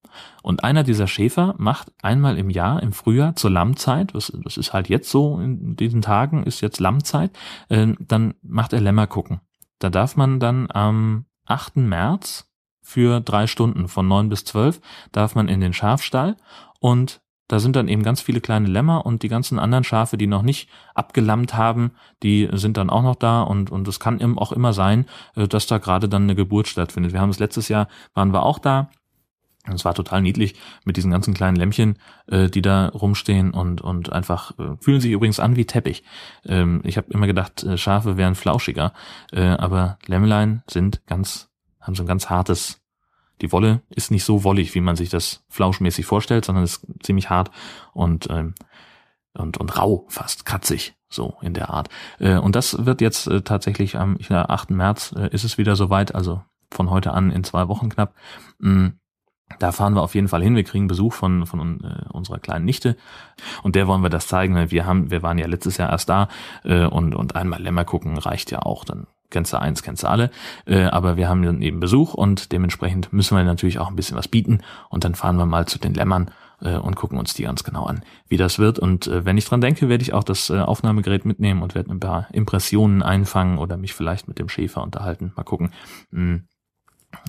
Und 0.42 0.64
einer 0.64 0.84
dieser 0.84 1.06
Schäfer 1.06 1.54
macht 1.58 1.92
einmal 2.02 2.38
im 2.38 2.50
Jahr 2.50 2.82
im 2.82 2.92
Frühjahr 2.92 3.36
zur 3.36 3.50
Lammzeit, 3.50 4.14
das, 4.14 4.32
das 4.44 4.56
ist 4.56 4.72
halt 4.72 4.88
jetzt 4.88 5.10
so 5.10 5.38
in 5.38 5.76
diesen 5.76 6.02
Tagen, 6.02 6.44
ist 6.44 6.60
jetzt 6.60 6.80
Lammzeit, 6.80 7.30
äh, 7.68 7.94
dann 8.00 8.34
macht 8.42 8.72
er 8.72 8.80
Lämmer 8.80 9.06
gucken. 9.06 9.40
Da 9.78 9.90
darf 9.90 10.16
man 10.16 10.40
dann 10.40 10.70
am 10.70 11.26
8. 11.46 11.76
März 11.76 12.50
für 12.82 13.20
drei 13.20 13.46
Stunden 13.46 13.88
von 13.88 14.08
neun 14.08 14.28
bis 14.28 14.44
zwölf 14.44 14.80
darf 15.12 15.34
man 15.34 15.48
in 15.48 15.60
den 15.60 15.74
Schafstall 15.74 16.36
und 16.80 17.20
da 17.48 17.58
sind 17.58 17.76
dann 17.76 17.88
eben 17.88 18.02
ganz 18.02 18.20
viele 18.20 18.40
kleine 18.40 18.68
Lämmer 18.68 19.04
und 19.04 19.22
die 19.22 19.28
ganzen 19.28 19.58
anderen 19.58 19.84
Schafe, 19.84 20.16
die 20.16 20.26
noch 20.26 20.42
nicht 20.42 20.68
abgelammt 20.94 21.54
haben, 21.54 21.92
die 22.22 22.48
sind 22.52 22.76
dann 22.76 22.90
auch 22.90 23.02
noch 23.02 23.16
da 23.16 23.42
und 23.42 23.70
und 23.70 23.88
es 23.88 23.98
kann 23.98 24.20
eben 24.20 24.38
auch 24.38 24.52
immer 24.52 24.72
sein, 24.72 25.06
äh, 25.34 25.48
dass 25.48 25.66
da 25.66 25.78
gerade 25.78 26.08
dann 26.08 26.24
eine 26.24 26.34
Geburt 26.34 26.68
stattfindet. 26.68 27.12
Wir 27.12 27.20
haben 27.20 27.30
es 27.30 27.38
letztes 27.38 27.68
Jahr 27.68 27.88
waren 28.14 28.32
wir 28.32 28.44
auch 28.44 28.58
da. 28.58 28.90
Es 29.74 29.84
war 29.84 29.94
total 29.94 30.22
niedlich 30.22 30.54
mit 30.84 30.96
diesen 30.96 31.10
ganzen 31.10 31.34
kleinen 31.34 31.56
Lämmchen, 31.56 31.98
äh, 32.26 32.48
die 32.48 32.62
da 32.62 32.88
rumstehen 32.88 33.50
und 33.52 33.80
und 33.80 34.12
einfach 34.12 34.58
äh, 34.58 34.76
fühlen 34.80 35.00
sich 35.00 35.12
übrigens 35.12 35.40
an 35.40 35.56
wie 35.56 35.66
Teppich. 35.66 36.04
Ähm, 36.46 36.80
ich 36.84 36.96
habe 36.96 37.10
immer 37.10 37.26
gedacht, 37.26 37.64
äh, 37.64 37.76
Schafe 37.76 38.16
wären 38.16 38.34
flauschiger, 38.34 38.92
äh, 39.32 39.42
aber 39.42 39.98
Lämmlein 40.06 40.62
sind 40.68 41.04
ganz 41.06 41.48
haben 41.80 41.94
so 41.94 42.02
ein 42.02 42.06
ganz 42.06 42.28
hartes 42.28 42.80
die 43.40 43.52
Wolle 43.52 43.82
ist 43.90 44.10
nicht 44.10 44.24
so 44.24 44.44
wollig, 44.44 44.74
wie 44.74 44.80
man 44.80 44.96
sich 44.96 45.10
das 45.10 45.44
flauschmäßig 45.48 46.06
vorstellt, 46.06 46.44
sondern 46.44 46.64
ist 46.64 46.86
ziemlich 47.02 47.30
hart 47.30 47.50
und 47.92 48.28
ähm, 48.30 48.54
und, 49.34 49.56
und 49.58 49.78
rau, 49.78 50.04
fast 50.08 50.44
kratzig, 50.44 50.94
so 51.08 51.36
in 51.42 51.54
der 51.54 51.70
Art. 51.70 51.88
Äh, 52.18 52.38
und 52.38 52.56
das 52.56 52.84
wird 52.84 53.00
jetzt 53.00 53.26
äh, 53.28 53.42
tatsächlich 53.42 53.96
am 53.96 54.16
ja, 54.28 54.48
8. 54.48 54.70
März 54.70 55.14
äh, 55.16 55.28
ist 55.32 55.44
es 55.44 55.58
wieder 55.58 55.76
soweit, 55.76 56.14
also 56.14 56.42
von 56.70 56.90
heute 56.90 57.12
an 57.12 57.30
in 57.30 57.44
zwei 57.44 57.68
Wochen 57.68 57.88
knapp. 57.88 58.14
Mh, 58.58 58.72
mm, 58.72 58.98
Da 59.58 59.72
fahren 59.72 59.94
wir 59.94 60.02
auf 60.02 60.14
jeden 60.14 60.28
Fall 60.28 60.42
hin. 60.42 60.56
Wir 60.56 60.64
kriegen 60.64 60.88
Besuch 60.88 61.14
von, 61.14 61.46
von 61.46 61.82
äh, 61.82 62.08
unserer 62.12 62.38
kleinen 62.38 62.64
Nichte 62.64 62.96
und 63.62 63.76
der 63.76 63.86
wollen 63.86 64.02
wir 64.02 64.10
das 64.10 64.26
zeigen. 64.26 64.70
Wir 64.70 64.84
haben, 64.84 65.10
wir 65.10 65.22
waren 65.22 65.38
ja 65.38 65.46
letztes 65.46 65.78
Jahr 65.78 65.90
erst 65.90 66.08
da 66.08 66.28
äh, 66.64 66.84
und, 66.84 67.14
und 67.14 67.34
einmal 67.34 67.62
Lämmer 67.62 67.84
gucken 67.84 68.18
reicht 68.18 68.50
ja 68.50 68.60
auch. 68.60 68.84
Dann 68.84 69.06
kennst 69.30 69.52
du 69.52 69.60
eins, 69.60 69.82
kennst 69.82 70.02
du 70.02 70.08
alle. 70.08 70.30
Äh, 70.66 70.84
aber 70.84 71.16
wir 71.16 71.28
haben 71.28 71.42
dann 71.42 71.62
eben 71.62 71.80
Besuch 71.80 72.14
und 72.14 72.52
dementsprechend 72.52 73.12
müssen 73.12 73.36
wir 73.36 73.44
natürlich 73.44 73.78
auch 73.78 73.88
ein 73.88 73.96
bisschen 73.96 74.16
was 74.16 74.28
bieten 74.28 74.60
und 74.88 75.04
dann 75.04 75.14
fahren 75.14 75.36
wir 75.36 75.46
mal 75.46 75.66
zu 75.66 75.78
den 75.78 75.94
Lämmern 75.94 76.30
äh, 76.60 76.76
und 76.76 76.96
gucken 76.96 77.18
uns 77.18 77.34
die 77.34 77.44
ganz 77.44 77.64
genau 77.64 77.84
an, 77.84 78.02
wie 78.28 78.36
das 78.36 78.58
wird. 78.58 78.78
Und 78.78 79.06
äh, 79.06 79.24
wenn 79.24 79.38
ich 79.38 79.44
dran 79.44 79.60
denke, 79.60 79.88
werde 79.88 80.02
ich 80.02 80.12
auch 80.12 80.24
das 80.24 80.50
äh, 80.50 80.58
Aufnahmegerät 80.58 81.24
mitnehmen 81.24 81.62
und 81.62 81.74
werde 81.74 81.90
ein 81.90 82.00
paar 82.00 82.28
Impressionen 82.32 83.02
einfangen 83.02 83.58
oder 83.58 83.76
mich 83.76 83.94
vielleicht 83.94 84.28
mit 84.28 84.38
dem 84.38 84.48
Schäfer 84.48 84.82
unterhalten. 84.82 85.32
Mal 85.36 85.44
gucken. 85.44 85.72
Hm, 86.12 86.44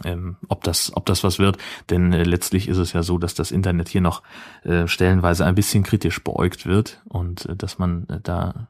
ähm, 0.03 0.37
ob 0.47 0.63
das, 0.63 0.91
ob 0.95 1.05
das 1.05 1.23
was 1.23 1.39
wird. 1.39 1.57
Denn 1.89 2.13
äh, 2.13 2.23
letztlich 2.23 2.67
ist 2.67 2.77
es 2.77 2.93
ja 2.93 3.03
so, 3.03 3.17
dass 3.17 3.33
das 3.33 3.51
Internet 3.51 3.89
hier 3.89 4.01
noch 4.01 4.23
äh, 4.63 4.87
stellenweise 4.87 5.45
ein 5.45 5.55
bisschen 5.55 5.83
kritisch 5.83 6.23
beäugt 6.23 6.65
wird 6.65 7.01
und 7.05 7.45
äh, 7.45 7.55
dass 7.55 7.79
man 7.79 8.07
äh, 8.09 8.19
da, 8.21 8.69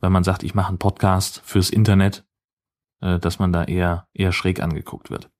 wenn 0.00 0.12
man 0.12 0.24
sagt, 0.24 0.42
ich 0.42 0.54
mache 0.54 0.68
einen 0.68 0.78
Podcast 0.78 1.42
fürs 1.44 1.70
Internet, 1.70 2.24
dass 3.00 3.38
man 3.38 3.52
da 3.52 3.64
eher 3.64 4.06
eher 4.12 4.32
schräg 4.32 4.60
angeguckt 4.60 5.10
wird. 5.10 5.30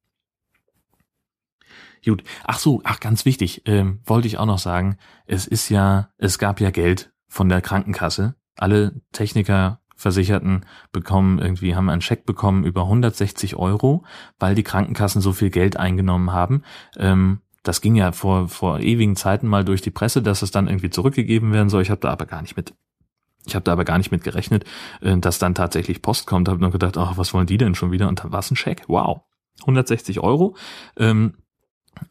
Gut. 2.04 2.22
Ach 2.44 2.58
so, 2.58 2.80
ach 2.84 3.00
ganz 3.00 3.24
wichtig, 3.24 3.62
ähm, 3.66 4.00
wollte 4.04 4.28
ich 4.28 4.38
auch 4.38 4.46
noch 4.46 4.58
sagen, 4.58 4.96
es 5.26 5.46
ist 5.46 5.68
ja, 5.68 6.10
es 6.16 6.38
gab 6.38 6.60
ja 6.60 6.70
Geld 6.70 7.12
von 7.28 7.48
der 7.48 7.60
Krankenkasse. 7.60 8.34
Alle 8.56 9.00
Techniker, 9.12 9.80
Versicherten 9.94 10.64
bekommen 10.92 11.38
irgendwie, 11.38 11.74
haben 11.74 11.90
einen 11.90 12.00
Scheck 12.00 12.24
bekommen 12.24 12.64
über 12.64 12.82
160 12.82 13.56
Euro, 13.56 14.04
weil 14.38 14.54
die 14.54 14.62
Krankenkassen 14.62 15.20
so 15.20 15.32
viel 15.32 15.50
Geld 15.50 15.76
eingenommen 15.76 16.32
haben. 16.32 16.62
Ähm, 16.96 17.40
das 17.62 17.80
ging 17.80 17.96
ja 17.96 18.12
vor, 18.12 18.48
vor 18.48 18.80
ewigen 18.80 19.16
Zeiten 19.16 19.48
mal 19.48 19.64
durch 19.64 19.82
die 19.82 19.90
Presse, 19.90 20.22
dass 20.22 20.42
es 20.42 20.50
dann 20.50 20.68
irgendwie 20.68 20.90
zurückgegeben 20.90 21.52
werden 21.52 21.68
soll. 21.68 21.82
Ich 21.82 21.90
habe 21.90 22.00
da 22.00 22.10
aber 22.10 22.26
gar 22.26 22.40
nicht 22.42 22.56
mit 22.56 22.74
ich 23.48 23.54
habe 23.54 23.64
da 23.64 23.72
aber 23.72 23.84
gar 23.84 23.98
nicht 23.98 24.12
mit 24.12 24.22
gerechnet, 24.22 24.64
äh, 25.00 25.16
dass 25.16 25.38
dann 25.38 25.54
tatsächlich 25.54 26.02
Post 26.02 26.26
kommt. 26.26 26.48
Habe 26.48 26.60
nur 26.60 26.70
gedacht, 26.70 26.96
ach, 26.96 27.16
was 27.16 27.34
wollen 27.34 27.46
die 27.46 27.58
denn 27.58 27.74
schon 27.74 27.90
wieder? 27.90 28.08
Und 28.08 28.22
dann 28.22 28.32
war 28.32 28.40
es 28.40 28.50
ein 28.50 28.56
Scheck. 28.56 28.82
Wow. 28.86 29.22
160 29.62 30.20
Euro. 30.20 30.56
Ähm, 30.96 31.34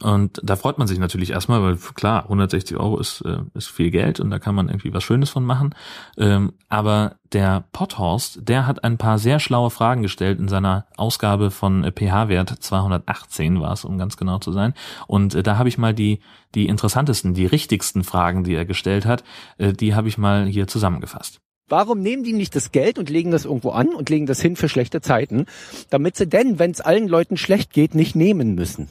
und 0.02 0.40
da 0.44 0.56
freut 0.56 0.78
man 0.78 0.88
sich 0.88 1.00
natürlich 1.00 1.32
erstmal, 1.32 1.62
weil 1.62 1.78
klar, 1.78 2.24
160 2.24 2.78
Euro 2.78 3.00
ist, 3.00 3.22
äh, 3.22 3.40
ist 3.54 3.68
viel 3.68 3.92
Geld 3.92 4.20
und 4.20 4.30
da 4.30 4.40
kann 4.40 4.56
man 4.56 4.70
irgendwie 4.70 4.94
was 4.94 5.04
Schönes 5.04 5.30
von 5.30 5.44
machen. 5.44 5.76
Ähm, 6.18 6.54
aber 6.70 7.16
der 7.34 7.66
Potthorst, 7.72 8.40
der 8.48 8.68
hat 8.68 8.84
ein 8.84 8.98
paar 8.98 9.20
sehr 9.20 9.40
schlaue 9.40 9.70
Fragen 9.70 10.02
gestellt 10.02 10.40
in 10.40 10.48
seiner 10.48 10.86
Ausgabe 10.98 11.52
von 11.52 11.84
äh, 11.84 11.92
pH-Wert 11.92 12.50
218 12.60 13.60
war 13.60 13.74
es, 13.74 13.86
um 13.86 13.98
ganz 13.98 14.18
genau 14.18 14.40
zu 14.40 14.52
sein. 14.52 14.74
Und 15.08 15.36
äh, 15.36 15.44
da 15.44 15.58
habe 15.58 15.70
ich 15.70 15.78
mal 15.78 15.94
die, 15.94 16.20
die 16.56 16.68
interessantesten, 16.68 17.34
die 17.34 17.46
richtigsten 17.46 18.04
Fragen, 18.04 18.44
die 18.44 18.56
er 18.56 18.66
gestellt 18.66 19.06
hat, 19.06 19.24
äh, 19.58 19.74
die 19.74 19.96
habe 19.96 20.08
ich 20.08 20.18
mal 20.18 20.46
hier 20.46 20.68
zusammengefasst. 20.68 21.40
Warum 21.70 22.00
nehmen 22.00 22.24
die 22.24 22.34
nicht 22.34 22.56
das 22.56 22.72
Geld 22.72 22.98
und 22.98 23.10
legen 23.10 23.32
das 23.32 23.44
irgendwo 23.44 23.72
an 23.72 23.90
und 23.90 24.10
legen 24.10 24.26
das 24.26 24.42
hin 24.42 24.56
für 24.56 24.70
schlechte 24.70 25.02
Zeiten, 25.02 25.48
damit 25.90 26.16
sie 26.16 26.28
denn, 26.28 26.60
wenn 26.60 26.72
es 26.72 26.80
allen 26.80 27.10
Leuten 27.10 27.36
schlecht 27.36 27.74
geht, 27.74 27.94
nicht 27.94 28.16
nehmen 28.16 28.56
müssen? 28.56 28.88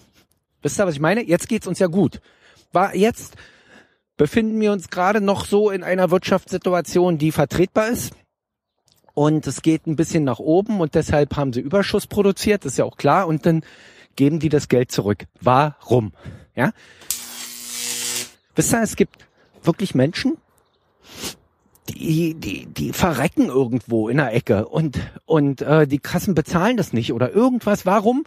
Wisst 0.67 0.81
ihr, 0.81 0.87
was 0.89 0.95
ich 0.95 1.01
meine? 1.01 1.23
Jetzt 1.23 1.49
geht's 1.49 1.69
uns 1.69 1.79
ja 1.79 1.87
gut. 1.87 2.21
War 2.73 2.97
jetzt 2.97 3.37
befinden 4.17 4.61
wir 4.61 4.73
uns 4.73 4.91
gerade 4.91 5.21
noch 5.21 5.45
so 5.45 5.71
in 5.71 5.85
einer 5.85 6.11
Wirtschaftssituation, 6.11 7.19
die 7.19 7.31
vertretbar 7.31 7.87
ist. 7.87 8.13
Und 9.15 9.47
es 9.47 9.63
geht 9.63 9.87
ein 9.87 9.95
bisschen 9.95 10.25
nach 10.25 10.41
oben 10.41 10.81
und 10.81 10.97
deshalb 10.97 11.37
haben 11.37 11.53
sie 11.53 11.61
Überschuss 11.61 12.09
produziert, 12.09 12.65
ist 12.65 12.79
ja 12.79 12.85
auch 12.85 12.97
klar. 12.97 13.29
Und 13.29 13.47
dann 13.47 13.63
geben 14.17 14.41
die 14.41 14.49
das 14.49 14.67
Geld 14.67 14.91
zurück. 14.91 15.27
Warum? 15.41 16.13
Ja? 16.57 16.73
Wisst 18.57 18.75
ihr, 18.75 18.83
es 18.83 18.97
gibt 18.97 19.25
wirklich 19.63 19.95
Menschen, 19.95 20.37
die, 21.91 22.35
die, 22.35 22.67
die 22.67 22.93
verrecken 22.93 23.47
irgendwo 23.47 24.09
in 24.09 24.17
der 24.17 24.35
Ecke 24.35 24.67
und, 24.67 24.99
und 25.27 25.63
äh, 25.63 25.87
die 25.87 26.01
Kassen 26.01 26.35
bezahlen 26.35 26.77
das 26.77 26.93
nicht 26.93 27.13
oder 27.13 27.31
irgendwas. 27.31 27.87
Warum? 27.87 28.25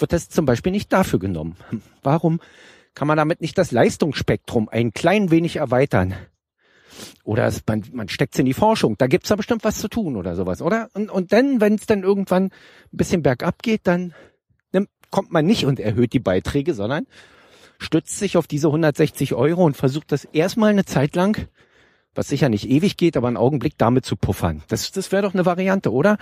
Wird 0.00 0.12
das 0.12 0.28
zum 0.28 0.46
Beispiel 0.46 0.72
nicht 0.72 0.92
dafür 0.92 1.18
genommen? 1.18 1.56
Warum 2.02 2.40
kann 2.94 3.08
man 3.08 3.16
damit 3.16 3.40
nicht 3.40 3.56
das 3.56 3.70
Leistungsspektrum 3.70 4.68
ein 4.68 4.92
klein 4.92 5.30
wenig 5.30 5.56
erweitern? 5.56 6.14
Oder 7.24 7.46
es, 7.46 7.62
man, 7.66 7.84
man 7.92 8.08
steckt 8.08 8.38
in 8.38 8.46
die 8.46 8.54
Forschung, 8.54 8.96
da 8.98 9.06
gibt's 9.06 9.28
da 9.28 9.36
bestimmt 9.36 9.64
was 9.64 9.78
zu 9.78 9.88
tun 9.88 10.16
oder 10.16 10.34
sowas, 10.34 10.60
oder? 10.60 10.88
Und, 10.94 11.10
und 11.10 11.32
dann, 11.32 11.60
wenn 11.60 11.74
es 11.74 11.86
dann 11.86 12.02
irgendwann 12.02 12.44
ein 12.44 12.50
bisschen 12.90 13.22
bergab 13.22 13.62
geht, 13.62 13.82
dann 13.84 14.14
nimmt, 14.72 14.88
kommt 15.10 15.30
man 15.32 15.46
nicht 15.46 15.64
und 15.64 15.80
erhöht 15.80 16.12
die 16.12 16.20
Beiträge, 16.20 16.74
sondern 16.74 17.06
stützt 17.78 18.18
sich 18.18 18.36
auf 18.36 18.46
diese 18.46 18.68
160 18.68 19.34
Euro 19.34 19.64
und 19.64 19.76
versucht 19.76 20.12
das 20.12 20.24
erstmal 20.24 20.70
eine 20.70 20.84
Zeit 20.84 21.14
lang, 21.14 21.48
was 22.14 22.28
sicher 22.28 22.48
nicht 22.48 22.68
ewig 22.68 22.96
geht, 22.96 23.16
aber 23.16 23.28
einen 23.28 23.36
Augenblick 23.36 23.78
damit 23.78 24.04
zu 24.04 24.16
puffern. 24.16 24.62
Das, 24.68 24.90
das 24.92 25.12
wäre 25.12 25.22
doch 25.22 25.34
eine 25.34 25.46
Variante, 25.46 25.92
oder? 25.92 26.18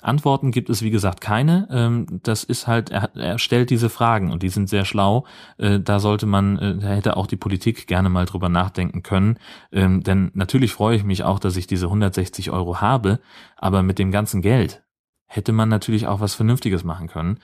Antworten 0.00 0.52
gibt 0.52 0.70
es, 0.70 0.82
wie 0.82 0.90
gesagt, 0.90 1.20
keine. 1.20 1.68
Ähm, 1.70 2.20
das 2.22 2.44
ist 2.44 2.66
halt, 2.66 2.90
er, 2.90 3.38
stellt 3.38 3.70
diese 3.70 3.88
Fragen 3.88 4.30
und 4.30 4.42
die 4.42 4.48
sind 4.48 4.68
sehr 4.68 4.84
schlau. 4.84 5.26
Äh, 5.58 5.80
da 5.80 5.98
sollte 5.98 6.26
man, 6.26 6.58
äh, 6.58 6.78
da 6.78 6.88
hätte 6.88 7.16
auch 7.16 7.26
die 7.26 7.36
Politik 7.36 7.86
gerne 7.86 8.08
mal 8.08 8.24
drüber 8.24 8.48
nachdenken 8.48 9.02
können. 9.02 9.38
Ähm, 9.72 10.02
denn 10.02 10.30
natürlich 10.34 10.72
freue 10.72 10.96
ich 10.96 11.04
mich 11.04 11.24
auch, 11.24 11.38
dass 11.38 11.56
ich 11.56 11.66
diese 11.66 11.86
160 11.86 12.50
Euro 12.50 12.80
habe, 12.80 13.18
aber 13.56 13.82
mit 13.82 13.98
dem 13.98 14.10
ganzen 14.12 14.40
Geld 14.40 14.84
hätte 15.26 15.52
man 15.52 15.68
natürlich 15.68 16.06
auch 16.06 16.20
was 16.20 16.34
Vernünftiges 16.34 16.84
machen 16.84 17.08
können. 17.08 17.38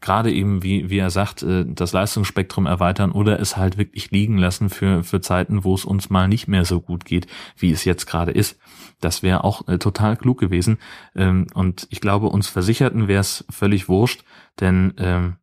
Gerade 0.00 0.32
eben, 0.32 0.62
wie, 0.62 0.88
wie 0.90 0.98
er 0.98 1.10
sagt, 1.10 1.42
äh, 1.42 1.64
das 1.66 1.92
Leistungsspektrum 1.92 2.66
erweitern 2.66 3.12
oder 3.12 3.38
es 3.40 3.56
halt 3.56 3.78
wirklich 3.78 4.10
liegen 4.10 4.38
lassen 4.38 4.70
für, 4.70 5.04
für 5.04 5.20
Zeiten, 5.20 5.64
wo 5.64 5.74
es 5.74 5.84
uns 5.84 6.10
mal 6.10 6.28
nicht 6.28 6.48
mehr 6.48 6.64
so 6.64 6.80
gut 6.80 7.04
geht, 7.04 7.26
wie 7.56 7.70
es 7.70 7.84
jetzt 7.84 8.06
gerade 8.06 8.32
ist. 8.32 8.58
Das 9.00 9.22
wäre 9.22 9.44
auch 9.44 9.68
äh, 9.68 9.78
total 9.78 10.16
klug 10.16 10.38
gewesen. 10.38 10.78
Ähm, 11.14 11.46
und 11.54 11.86
ich 11.90 12.00
glaube, 12.00 12.28
uns 12.28 12.48
Versicherten 12.48 13.08
wäre 13.08 13.20
es 13.20 13.44
völlig 13.50 13.88
wurscht, 13.88 14.24
denn, 14.60 14.94
ähm, 14.98 15.36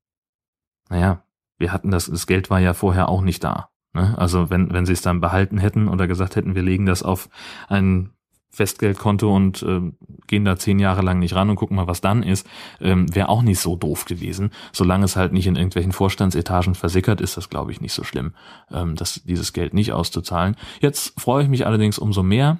naja, 0.90 1.24
wir 1.58 1.72
hatten 1.72 1.92
das, 1.92 2.06
das 2.06 2.28
Geld 2.28 2.50
war 2.50 2.60
ja 2.60 2.74
vorher 2.74 3.10
auch 3.10 3.22
nicht 3.22 3.44
da. 3.44 3.70
Ne? 3.94 4.18
Also 4.18 4.50
wenn, 4.50 4.72
wenn 4.72 4.86
sie 4.86 4.94
es 4.94 5.02
dann 5.02 5.22
behalten 5.22 5.58
hätten 5.58 5.88
oder 5.88 6.08
gesagt 6.08 6.36
hätten, 6.36 6.56
wir 6.56 6.62
legen 6.62 6.86
das 6.86 7.04
auf 7.04 7.30
einen 7.68 8.14
Festgeldkonto 8.50 9.34
und 9.34 9.62
äh, 9.64 9.82
gehen 10.28 10.46
da 10.46 10.58
zehn 10.58 10.80
Jahre 10.80 11.02
lang 11.02 11.20
nicht 11.20 11.36
ran 11.36 11.50
und 11.50 11.56
gucken 11.58 11.76
mal, 11.76 11.88
was 11.88 12.02
dann 12.02 12.24
ist, 12.24 12.48
ähm, 12.82 13.14
wäre 13.14 13.30
auch 13.30 13.42
nicht 13.42 13.60
so 13.60 13.76
doof 13.76 14.06
gewesen. 14.06 14.52
Solange 14.72 15.06
es 15.06 15.16
halt 15.16 15.34
nicht 15.34 15.48
in 15.48 15.56
irgendwelchen 15.56 15.92
Vorstandsetagen 15.92 16.76
versickert, 16.76 17.22
ist 17.22 17.38
das, 17.38 17.50
glaube 17.50 17.72
ich, 17.72 17.82
nicht 17.82 17.94
so 17.94 18.04
schlimm, 18.04 18.34
ähm, 18.72 18.96
dass 18.96 19.24
dieses 19.24 19.54
Geld 19.54 19.74
nicht 19.74 19.94
auszuzahlen. 19.94 20.56
Jetzt 20.80 21.20
freue 21.20 21.44
ich 21.44 21.50
mich 21.50 21.66
allerdings 21.66 22.00
umso 22.00 22.24
mehr. 22.24 22.60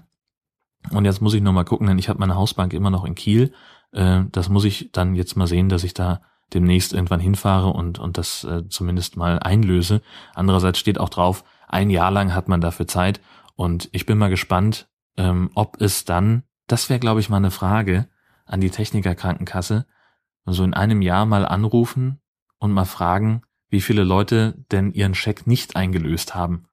Und 0.92 1.06
jetzt 1.06 1.22
muss 1.22 1.34
ich 1.34 1.42
noch 1.42 1.54
mal 1.54 1.66
gucken, 1.66 1.88
denn 1.88 2.00
ich 2.00 2.10
habe 2.10 2.20
meine 2.20 2.36
Hausbank 2.36 2.74
immer 2.74 2.90
noch 2.90 3.04
in 3.04 3.16
Kiel. 3.16 3.52
Äh, 3.92 4.24
das 4.32 4.50
muss 4.50 4.66
ich 4.66 4.92
dann 4.92 5.16
jetzt 5.16 5.36
mal 5.36 5.48
sehen, 5.48 5.70
dass 5.70 5.84
ich 5.84 5.94
da 5.94 6.22
demnächst 6.54 6.94
irgendwann 6.94 7.20
hinfahre 7.20 7.70
und, 7.70 8.00
und 8.00 8.18
das 8.18 8.44
äh, 8.44 8.68
zumindest 8.70 9.18
mal 9.18 9.40
einlöse. 9.40 10.02
Andererseits 10.34 10.80
steht 10.80 11.00
auch 11.00 11.10
drauf, 11.10 11.44
ein 11.68 11.90
Jahr 11.90 12.12
lang 12.12 12.34
hat 12.34 12.48
man 12.48 12.62
dafür 12.62 12.88
Zeit. 12.88 13.20
Und 13.56 13.90
ich 13.92 14.06
bin 14.06 14.18
mal 14.18 14.30
gespannt, 14.30 14.88
ähm, 15.18 15.50
ob 15.56 15.82
es 15.82 16.06
dann, 16.06 16.44
das 16.68 16.90
wäre, 16.90 17.00
glaube 17.00 17.20
ich, 17.20 17.30
mal 17.30 17.38
eine 17.38 17.52
Frage 17.52 18.08
an 18.46 18.62
die 18.62 18.70
Technikerkrankenkasse, 18.70 19.86
so 20.46 20.64
in 20.64 20.74
einem 20.74 21.02
Jahr 21.02 21.26
mal 21.26 21.46
anrufen 21.46 22.22
und 22.60 22.72
mal 22.72 22.86
fragen, 22.86 23.42
wie 23.70 23.82
viele 23.82 24.04
Leute 24.04 24.64
denn 24.72 24.94
ihren 24.94 25.16
Scheck 25.16 25.46
nicht 25.46 25.76
eingelöst 25.76 26.36
haben. 26.36 26.68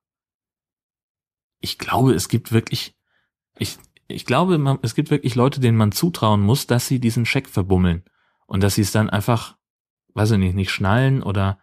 Ich 1.60 1.78
glaube, 1.78 2.12
es 2.12 2.28
gibt 2.28 2.52
wirklich, 2.52 2.96
ich, 3.58 3.78
ich 4.06 4.26
glaube, 4.26 4.58
man, 4.58 4.78
es 4.82 4.94
gibt 4.94 5.10
wirklich 5.10 5.34
Leute, 5.34 5.60
denen 5.60 5.78
man 5.78 5.92
zutrauen 5.92 6.40
muss, 6.40 6.66
dass 6.66 6.86
sie 6.86 7.00
diesen 7.00 7.26
Scheck 7.26 7.48
verbummeln 7.48 8.04
und 8.46 8.62
dass 8.62 8.76
sie 8.76 8.82
es 8.82 8.92
dann 8.92 9.10
einfach, 9.10 9.56
weiß 10.14 10.32
ich 10.32 10.38
nicht, 10.38 10.54
nicht 10.54 10.70
schnallen 10.70 11.22
oder 11.22 11.58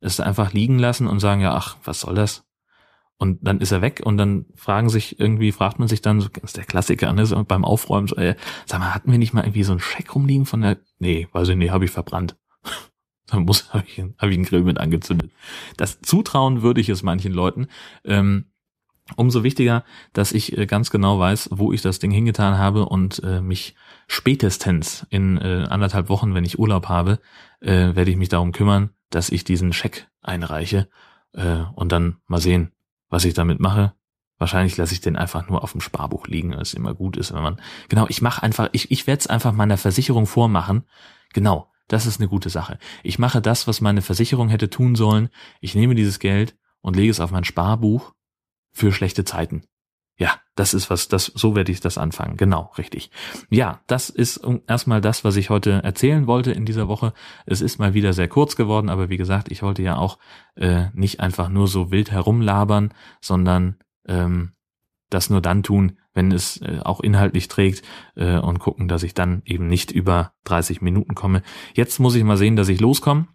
es 0.00 0.20
einfach 0.20 0.52
liegen 0.52 0.78
lassen 0.78 1.08
und 1.08 1.18
sagen, 1.18 1.40
ja, 1.40 1.54
ach, 1.54 1.76
was 1.82 2.00
soll 2.00 2.14
das? 2.14 2.47
Und 3.18 3.40
dann 3.42 3.60
ist 3.60 3.72
er 3.72 3.82
weg 3.82 4.00
und 4.04 4.16
dann 4.16 4.46
fragen 4.54 4.88
sich 4.88 5.18
irgendwie, 5.18 5.50
fragt 5.50 5.80
man 5.80 5.88
sich 5.88 6.02
dann, 6.02 6.20
das 6.20 6.28
ist 6.44 6.56
der 6.56 6.64
Klassiker, 6.64 7.12
ne, 7.12 7.26
beim 7.46 7.64
Aufräumen, 7.64 8.06
so, 8.06 8.14
äh, 8.14 8.36
sag 8.64 8.78
mal, 8.78 8.94
hatten 8.94 9.10
wir 9.10 9.18
nicht 9.18 9.34
mal 9.34 9.42
irgendwie 9.42 9.64
so 9.64 9.72
einen 9.72 9.80
Scheck 9.80 10.14
rumliegen 10.14 10.46
von 10.46 10.60
der, 10.60 10.78
nee, 11.00 11.26
weiß 11.32 11.48
ich 11.48 11.56
nicht, 11.56 11.72
habe 11.72 11.84
ich 11.84 11.90
verbrannt. 11.90 12.36
dann 13.26 13.44
muss, 13.44 13.72
habe 13.72 13.84
ich, 13.88 13.98
hab 13.98 14.28
ich 14.28 14.36
einen 14.36 14.44
Grill 14.44 14.62
mit 14.62 14.78
angezündet. 14.78 15.32
Das 15.76 16.00
Zutrauen 16.00 16.62
würde 16.62 16.80
ich 16.80 16.88
es 16.88 17.02
manchen 17.02 17.32
Leuten. 17.32 17.66
Ähm, 18.04 18.46
umso 19.16 19.42
wichtiger, 19.42 19.84
dass 20.12 20.32
ich 20.32 20.56
äh, 20.56 20.66
ganz 20.66 20.90
genau 20.90 21.18
weiß, 21.18 21.50
wo 21.52 21.72
ich 21.72 21.82
das 21.82 21.98
Ding 21.98 22.10
hingetan 22.10 22.58
habe 22.58 22.86
und 22.86 23.22
äh, 23.24 23.40
mich 23.40 23.74
spätestens 24.06 25.06
in 25.10 25.38
äh, 25.38 25.66
anderthalb 25.68 26.08
Wochen, 26.08 26.34
wenn 26.34 26.44
ich 26.44 26.58
Urlaub 26.58 26.88
habe, 26.88 27.18
äh, 27.60 27.94
werde 27.94 28.10
ich 28.10 28.16
mich 28.16 28.28
darum 28.28 28.52
kümmern, 28.52 28.90
dass 29.10 29.30
ich 29.30 29.44
diesen 29.44 29.72
Scheck 29.72 30.08
einreiche 30.22 30.88
äh, 31.32 31.62
und 31.74 31.92
dann 31.92 32.18
mal 32.26 32.40
sehen, 32.40 32.72
was 33.08 33.24
ich 33.24 33.34
damit 33.34 33.60
mache. 33.60 33.94
Wahrscheinlich 34.38 34.76
lasse 34.76 34.94
ich 34.94 35.00
den 35.00 35.16
einfach 35.16 35.48
nur 35.48 35.64
auf 35.64 35.72
dem 35.72 35.80
Sparbuch 35.80 36.26
liegen, 36.28 36.56
was 36.56 36.74
immer 36.74 36.94
gut 36.94 37.16
ist, 37.16 37.34
wenn 37.34 37.42
man. 37.42 37.60
Genau, 37.88 38.06
ich 38.08 38.22
mache 38.22 38.42
einfach, 38.42 38.68
ich, 38.72 38.90
ich 38.90 39.06
werde 39.06 39.20
es 39.20 39.26
einfach 39.26 39.52
meiner 39.52 39.76
Versicherung 39.76 40.26
vormachen. 40.26 40.84
Genau, 41.32 41.70
Das 41.88 42.04
ist 42.04 42.20
eine 42.20 42.28
gute 42.28 42.50
Sache. 42.50 42.78
Ich 43.02 43.18
mache 43.18 43.40
das, 43.40 43.66
was 43.66 43.80
meine 43.80 44.02
Versicherung 44.02 44.50
hätte 44.50 44.68
tun 44.70 44.94
sollen. 44.94 45.30
Ich 45.60 45.74
nehme 45.74 45.94
dieses 45.94 46.18
Geld 46.18 46.56
und 46.82 46.96
lege 46.96 47.10
es 47.10 47.18
auf 47.20 47.30
mein 47.30 47.44
Sparbuch 47.44 48.12
für 48.72 48.92
schlechte 48.92 49.24
Zeiten. 49.24 49.62
Ja, 50.18 50.32
das 50.56 50.74
ist 50.74 50.90
was, 50.90 51.06
das, 51.06 51.26
so 51.26 51.54
werde 51.54 51.70
ich 51.70 51.80
das 51.80 51.96
anfangen. 51.96 52.36
Genau, 52.36 52.72
richtig. 52.76 53.12
Ja, 53.50 53.80
das 53.86 54.10
ist 54.10 54.40
erstmal 54.66 55.00
das, 55.00 55.22
was 55.22 55.36
ich 55.36 55.48
heute 55.48 55.80
erzählen 55.84 56.26
wollte 56.26 56.50
in 56.50 56.64
dieser 56.66 56.88
Woche. 56.88 57.12
Es 57.46 57.60
ist 57.60 57.78
mal 57.78 57.94
wieder 57.94 58.12
sehr 58.12 58.26
kurz 58.26 58.56
geworden, 58.56 58.88
aber 58.88 59.10
wie 59.10 59.16
gesagt, 59.16 59.48
ich 59.52 59.62
wollte 59.62 59.82
ja 59.82 59.96
auch 59.96 60.18
äh, 60.56 60.86
nicht 60.92 61.20
einfach 61.20 61.48
nur 61.48 61.68
so 61.68 61.92
wild 61.92 62.10
herumlabern, 62.10 62.92
sondern 63.20 63.76
ähm, 64.08 64.54
das 65.08 65.30
nur 65.30 65.40
dann 65.40 65.62
tun, 65.62 65.98
wenn 66.14 66.32
es 66.32 66.60
äh, 66.62 66.80
auch 66.82 66.98
inhaltlich 66.98 67.46
trägt 67.46 67.82
äh, 68.16 68.38
und 68.38 68.58
gucken, 68.58 68.88
dass 68.88 69.04
ich 69.04 69.14
dann 69.14 69.42
eben 69.44 69.68
nicht 69.68 69.92
über 69.92 70.32
30 70.44 70.82
Minuten 70.82 71.14
komme. 71.14 71.42
Jetzt 71.74 72.00
muss 72.00 72.16
ich 72.16 72.24
mal 72.24 72.36
sehen, 72.36 72.56
dass 72.56 72.68
ich 72.68 72.80
loskomme. 72.80 73.28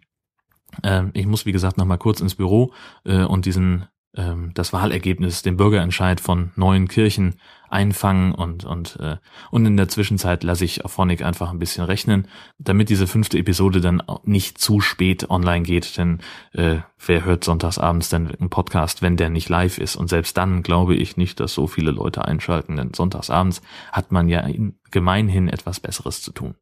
Ähm, 0.82 1.12
ich 1.14 1.26
muss, 1.26 1.46
wie 1.46 1.52
gesagt, 1.52 1.78
noch 1.78 1.86
mal 1.86 1.96
kurz 1.96 2.20
ins 2.20 2.34
Büro 2.34 2.74
äh, 3.04 3.24
und 3.24 3.46
diesen 3.46 3.86
ähm, 4.16 4.52
das 4.54 4.72
Wahlergebnis, 4.72 5.42
den 5.42 5.56
Bürgerentscheid 5.56 6.20
von 6.20 6.52
neuen 6.56 6.88
Kirchen 6.88 7.36
einfangen 7.68 8.32
und 8.32 8.64
und 8.64 8.96
äh, 9.00 9.16
und 9.50 9.66
in 9.66 9.76
der 9.76 9.88
Zwischenzeit 9.88 10.44
lasse 10.44 10.64
ich 10.64 10.84
auf 10.84 10.92
Phonic 10.92 11.22
einfach 11.22 11.50
ein 11.50 11.58
bisschen 11.58 11.84
rechnen, 11.84 12.28
damit 12.58 12.88
diese 12.88 13.06
fünfte 13.06 13.38
Episode 13.38 13.80
dann 13.80 14.02
nicht 14.22 14.58
zu 14.58 14.80
spät 14.80 15.28
online 15.28 15.64
geht, 15.64 15.98
denn 15.98 16.20
äh, 16.52 16.76
wer 17.04 17.24
hört 17.24 17.42
sonntagsabends 17.42 18.08
denn 18.10 18.30
einen 18.30 18.50
Podcast, 18.50 19.02
wenn 19.02 19.16
der 19.16 19.30
nicht 19.30 19.48
live 19.48 19.78
ist 19.78 19.96
und 19.96 20.08
selbst 20.08 20.36
dann 20.36 20.62
glaube 20.62 20.94
ich 20.94 21.16
nicht, 21.16 21.40
dass 21.40 21.52
so 21.52 21.66
viele 21.66 21.90
Leute 21.90 22.24
einschalten, 22.24 22.76
denn 22.76 22.94
sonntagsabends 22.94 23.60
hat 23.90 24.12
man 24.12 24.28
ja 24.28 24.46
gemeinhin 24.90 25.48
etwas 25.48 25.80
Besseres 25.80 26.22
zu 26.22 26.30
tun. 26.30 26.54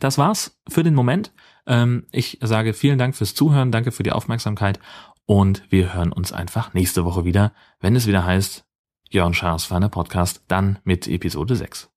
Das 0.00 0.18
war's 0.18 0.60
für 0.68 0.82
den 0.82 0.94
Moment. 0.94 1.32
Ähm, 1.66 2.04
ich 2.12 2.38
sage 2.42 2.74
vielen 2.74 2.98
Dank 2.98 3.16
fürs 3.16 3.34
Zuhören, 3.34 3.72
danke 3.72 3.92
für 3.92 4.02
die 4.02 4.12
Aufmerksamkeit 4.12 4.78
und 5.26 5.64
wir 5.70 5.92
hören 5.94 6.12
uns 6.12 6.32
einfach 6.32 6.72
nächste 6.72 7.04
Woche 7.04 7.24
wieder, 7.24 7.52
wenn 7.80 7.96
es 7.96 8.06
wieder 8.06 8.24
heißt 8.24 8.64
Jörn 9.10 9.34
Schaas 9.34 9.64
feiner 9.64 9.88
Podcast, 9.88 10.42
dann 10.48 10.78
mit 10.84 11.06
Episode 11.06 11.56
6. 11.56 11.90